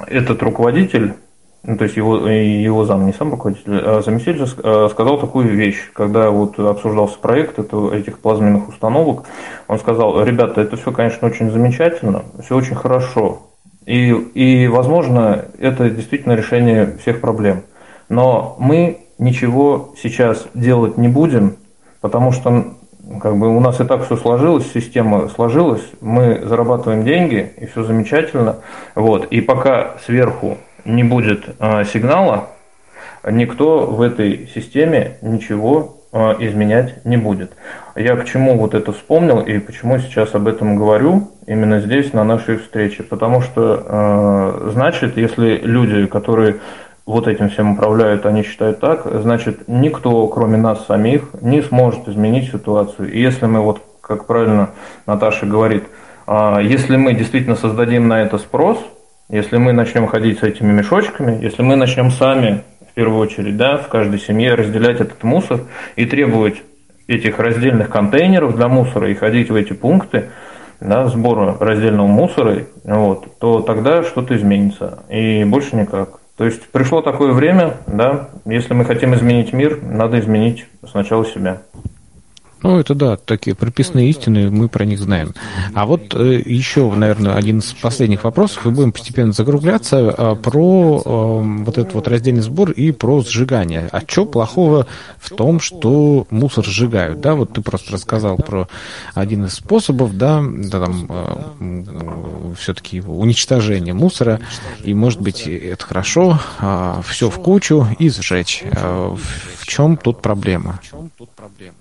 [0.09, 1.15] этот руководитель
[1.65, 5.91] ну, то есть его, его зам, не сам руководитель, а заместитель э, сказал такую вещь,
[5.93, 9.25] когда вот обсуждался проект это, этих плазменных установок,
[9.69, 13.43] он сказал, ребята, это все, конечно, очень замечательно, все очень хорошо,
[13.87, 17.63] и, и, возможно, это действительно решение всех проблем,
[18.09, 21.57] но мы ничего сейчас делать не будем,
[22.01, 22.75] потому что
[23.21, 27.85] как бы у нас и так все сложилось, система сложилась, мы зарабатываем деньги, и все
[27.85, 28.57] замечательно,
[28.97, 32.49] вот, и пока сверху не будет а, сигнала,
[33.29, 37.53] никто в этой системе ничего а, изменять не будет.
[37.95, 42.25] Я к чему вот это вспомнил и почему сейчас об этом говорю именно здесь, на
[42.25, 43.03] нашей встрече.
[43.03, 46.57] Потому что, а, значит, если люди, которые
[47.07, 52.51] вот этим всем управляют, они считают так, значит, никто, кроме нас самих, не сможет изменить
[52.51, 53.13] ситуацию.
[53.13, 54.71] И если мы, вот как правильно
[55.07, 55.85] Наташа говорит,
[56.29, 58.79] если мы действительно создадим на это спрос–
[59.33, 63.79] если мы начнем ходить с этими мешочками, если мы начнем сами, в первую очередь, да,
[63.79, 65.63] в каждой семье разделять этот мусор
[65.97, 66.63] и требовать
[67.09, 70.29] этих раздельных контейнеров для мусора и ходить в эти пункты
[70.81, 75.03] да, сбора раздельного мусора, вот, то тогда что-то изменится.
[75.09, 76.21] И больше никак.
[76.37, 81.63] То есть пришло такое время, да, если мы хотим изменить мир, надо изменить сначала себя.
[82.63, 85.35] Ну, это да, такие прописные истины, мы про них знаем.
[85.75, 91.03] А вот э, еще, наверное, один из последних вопросов, и будем постепенно закругляться, э, про
[91.05, 93.89] э, вот этот вот раздельный сбор и про сжигание.
[93.91, 94.87] А что плохого
[95.19, 97.21] в том, что мусор сжигают?
[97.21, 98.69] Да, вот ты просто рассказал про
[99.15, 104.41] один из способов, да, да там э, все-таки уничтожение мусора,
[104.85, 108.63] и, может быть, это хорошо, э, все в кучу и сжечь.
[108.65, 109.17] Э,
[109.59, 110.79] в чем тут проблема?
[110.81, 111.75] В чем тут проблема?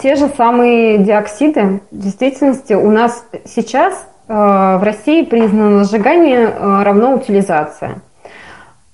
[0.00, 1.80] Те же самые диоксиды.
[1.90, 3.94] В действительности у нас сейчас
[4.26, 8.02] э, в России признано сжигание э, равно утилизация.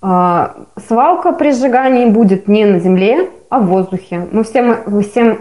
[0.02, 0.48] Э,
[0.86, 4.28] свалка при сжигании будет не на земле, а в воздухе.
[4.32, 5.40] Мы всем, всем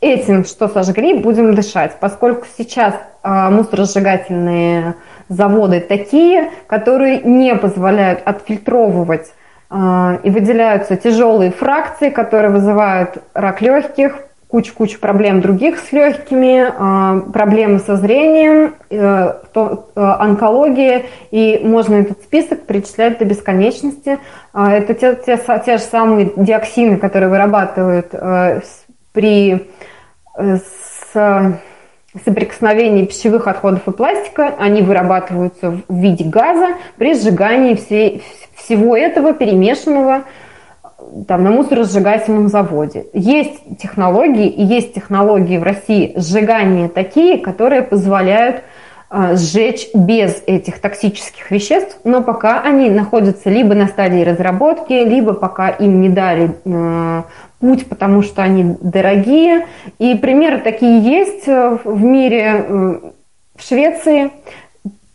[0.00, 4.96] этим, что сожгли, будем дышать, поскольку сейчас мусоросжигательные
[5.28, 9.32] заводы такие, которые не позволяют отфильтровывать
[9.70, 14.16] и выделяются тяжелые фракции, которые вызывают рак легких,
[14.52, 22.22] кучу-кучу проблем других с легкими, а, проблемы со зрением, э, э, онкология, и можно этот
[22.22, 24.18] список перечислять до бесконечности.
[24.52, 28.60] А, это те, те, те же самые диоксины, которые вырабатывают э,
[29.12, 29.68] при
[32.24, 38.22] соприкосновении пищевых отходов и пластика, они вырабатываются в виде газа при сжигании всей,
[38.54, 40.24] всего этого перемешанного
[41.26, 43.06] там, на мусоросжигательном заводе.
[43.12, 48.62] Есть технологии, и есть технологии в России сжигания такие, которые позволяют
[49.10, 55.34] э, сжечь без этих токсических веществ, но пока они находятся либо на стадии разработки, либо
[55.34, 57.22] пока им не дали э,
[57.60, 59.66] путь, потому что они дорогие.
[59.98, 62.64] И примеры такие есть э, в мире.
[62.68, 63.00] Э,
[63.56, 64.30] в Швеции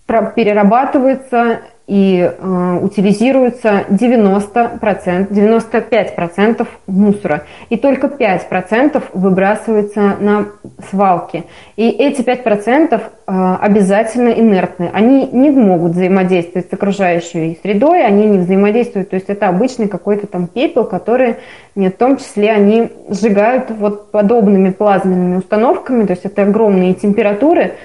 [0.07, 7.43] перерабатывается и э, утилизируется 90%, 95% мусора.
[7.69, 10.47] И только 5% выбрасывается на
[10.89, 11.45] свалки.
[11.77, 14.89] И эти 5% э, обязательно инертны.
[14.93, 19.09] Они не могут взаимодействовать с окружающей средой, они не взаимодействуют.
[19.09, 21.37] То есть это обычный какой-то там пепел, который
[21.73, 27.75] в том числе они сжигают вот подобными плазменными установками, то есть это огромные температуры.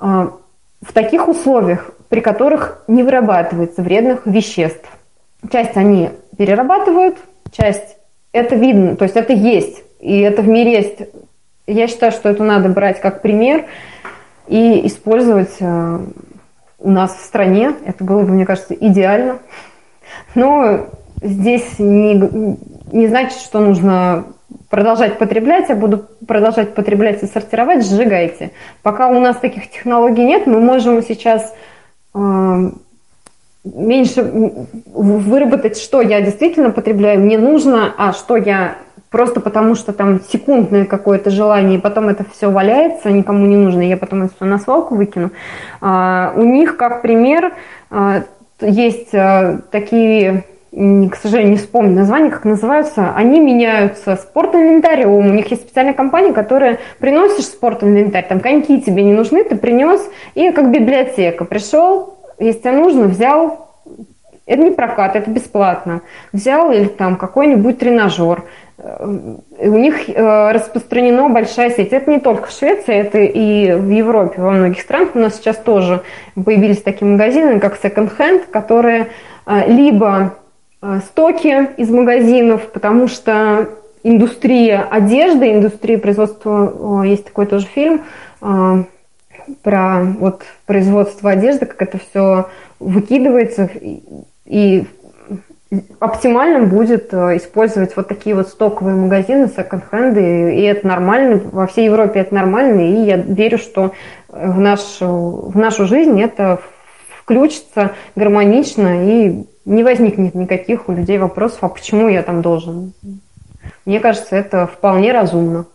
[0.00, 0.26] Э,
[0.86, 4.88] в таких условиях при которых не вырабатывается вредных веществ.
[5.50, 7.18] Часть они перерабатывают,
[7.50, 7.96] часть
[8.30, 10.98] это видно, то есть это есть, и это в мире есть.
[11.66, 13.64] Я считаю, что это надо брать как пример
[14.46, 15.98] и использовать э,
[16.78, 17.72] у нас в стране.
[17.84, 19.38] Это было бы, мне кажется, идеально.
[20.36, 20.86] Но
[21.20, 22.58] здесь не,
[22.92, 24.26] не значит, что нужно
[24.74, 28.50] продолжать потреблять, я буду продолжать потреблять и сортировать, сжигайте.
[28.82, 31.54] Пока у нас таких технологий нет, мы можем сейчас
[33.62, 34.22] меньше
[34.92, 38.78] выработать, что я действительно потребляю, мне нужно, а что я
[39.10, 43.80] просто потому, что там секундное какое-то желание, и потом это все валяется, никому не нужно,
[43.80, 45.30] я потом это все на свалку выкину.
[45.80, 47.52] А, у них, как пример,
[47.90, 48.24] а,
[48.60, 50.42] есть а, такие
[50.74, 55.08] к сожалению, не вспомню название, как называются, они меняются спортинвентарем.
[55.08, 60.00] У них есть специальная компания, которая приносишь спортинвентарь, там коньки тебе не нужны, ты принес,
[60.34, 61.44] и как библиотека.
[61.44, 63.68] Пришел, если тебе нужно, взял,
[64.46, 66.02] это не прокат, это бесплатно.
[66.32, 68.42] Взял или там какой-нибудь тренажер.
[68.76, 71.92] У них э, распространена большая сеть.
[71.92, 75.10] Это не только в Швеции, это и в Европе, во многих странах.
[75.14, 76.02] У нас сейчас тоже
[76.34, 79.06] появились такие магазины, как Second Hand, которые
[79.46, 80.43] э, либо Э,
[81.06, 83.68] стоки из магазинов, потому что
[84.02, 88.02] индустрия одежды, индустрия производства, есть такой тоже фильм
[88.42, 88.84] э,
[89.62, 92.48] про вот производство одежды, как это все
[92.78, 93.70] выкидывается,
[94.44, 94.84] и
[95.98, 101.86] оптимальным будет э, использовать вот такие вот стоковые магазины, секонд-хенды, и это нормально, во всей
[101.86, 103.92] Европе это нормально, и я верю, что
[104.28, 106.60] в нашу, в нашу жизнь это
[107.22, 112.92] включится гармонично и не возникнет никаких у людей вопросов, а почему я там должен.
[113.84, 115.66] Мне кажется, это вполне разумно.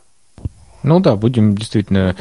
[0.83, 2.15] Ну да, будем действительно,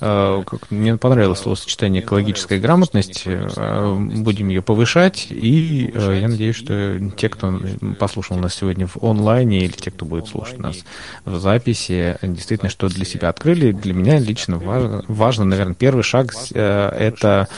[0.00, 6.56] э, как, мне понравилось словосочетание экологическая грамотность, э, будем ее повышать, и э, я надеюсь,
[6.56, 7.60] что те, кто
[7.98, 10.84] послушал нас сегодня в онлайне, или те, кто будет слушать нас
[11.24, 13.72] в записи, действительно что для себя открыли.
[13.72, 17.48] Для меня лично важно, важно наверное, первый шаг это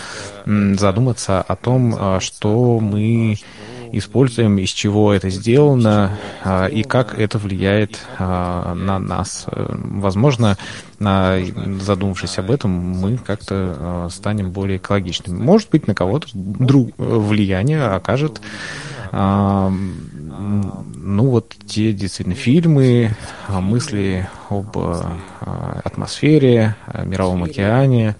[0.46, 3.36] задуматься о том, что мы
[3.92, 6.18] используем, из чего это сделано
[6.70, 9.46] и как это влияет на нас.
[9.48, 10.56] Возможно,
[10.98, 15.42] задумавшись об этом, мы как-то станем более экологичными.
[15.42, 18.40] Может быть, на кого-то друг влияние окажет
[19.12, 23.16] ну вот те действительно фильмы,
[23.48, 24.76] мысли об
[25.84, 28.14] атмосфере, мировом океане,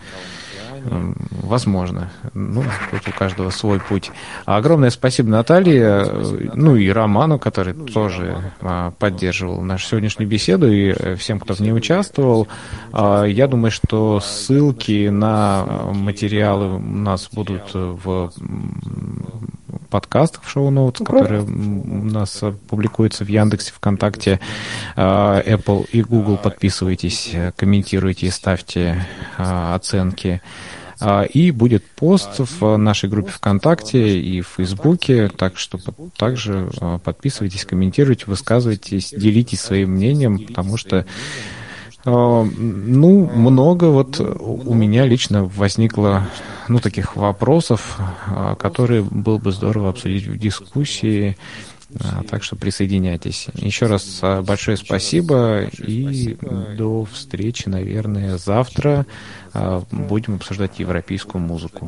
[1.43, 2.11] Возможно.
[2.35, 4.11] Ну, тут у каждого свой путь.
[4.45, 6.07] Огромное спасибо Наталье,
[6.55, 11.61] ну и Роману, который тоже а, поддерживал нашу сегодняшнюю беседу, и э, всем, кто в
[11.61, 12.49] ней участвовал.
[12.93, 18.31] А, я думаю, что ссылки на материалы у нас будут в
[19.91, 24.41] подкастах в шоу-ноутс, которые у нас публикуются в Яндексе, ВКонтакте,
[24.97, 26.37] а, Apple и Google.
[26.37, 29.07] Подписывайтесь, комментируйте и ставьте
[29.37, 30.43] оценки.
[31.33, 35.79] И будет пост в нашей группе ВКонтакте и в Фейсбуке, так что
[36.15, 36.69] также
[37.03, 41.07] подписывайтесь, комментируйте, высказывайтесь, делитесь своим мнением, потому что
[42.05, 46.29] ну, много вот у меня лично возникло,
[46.69, 47.99] ну, таких вопросов,
[48.59, 51.37] которые было бы здорово обсудить в дискуссии.
[52.29, 53.49] Так что присоединяйтесь.
[53.55, 56.37] Еще раз большое спасибо и
[56.79, 59.07] до встречи, наверное, завтра.
[59.91, 61.79] Будем обсуждать европейскую музыку.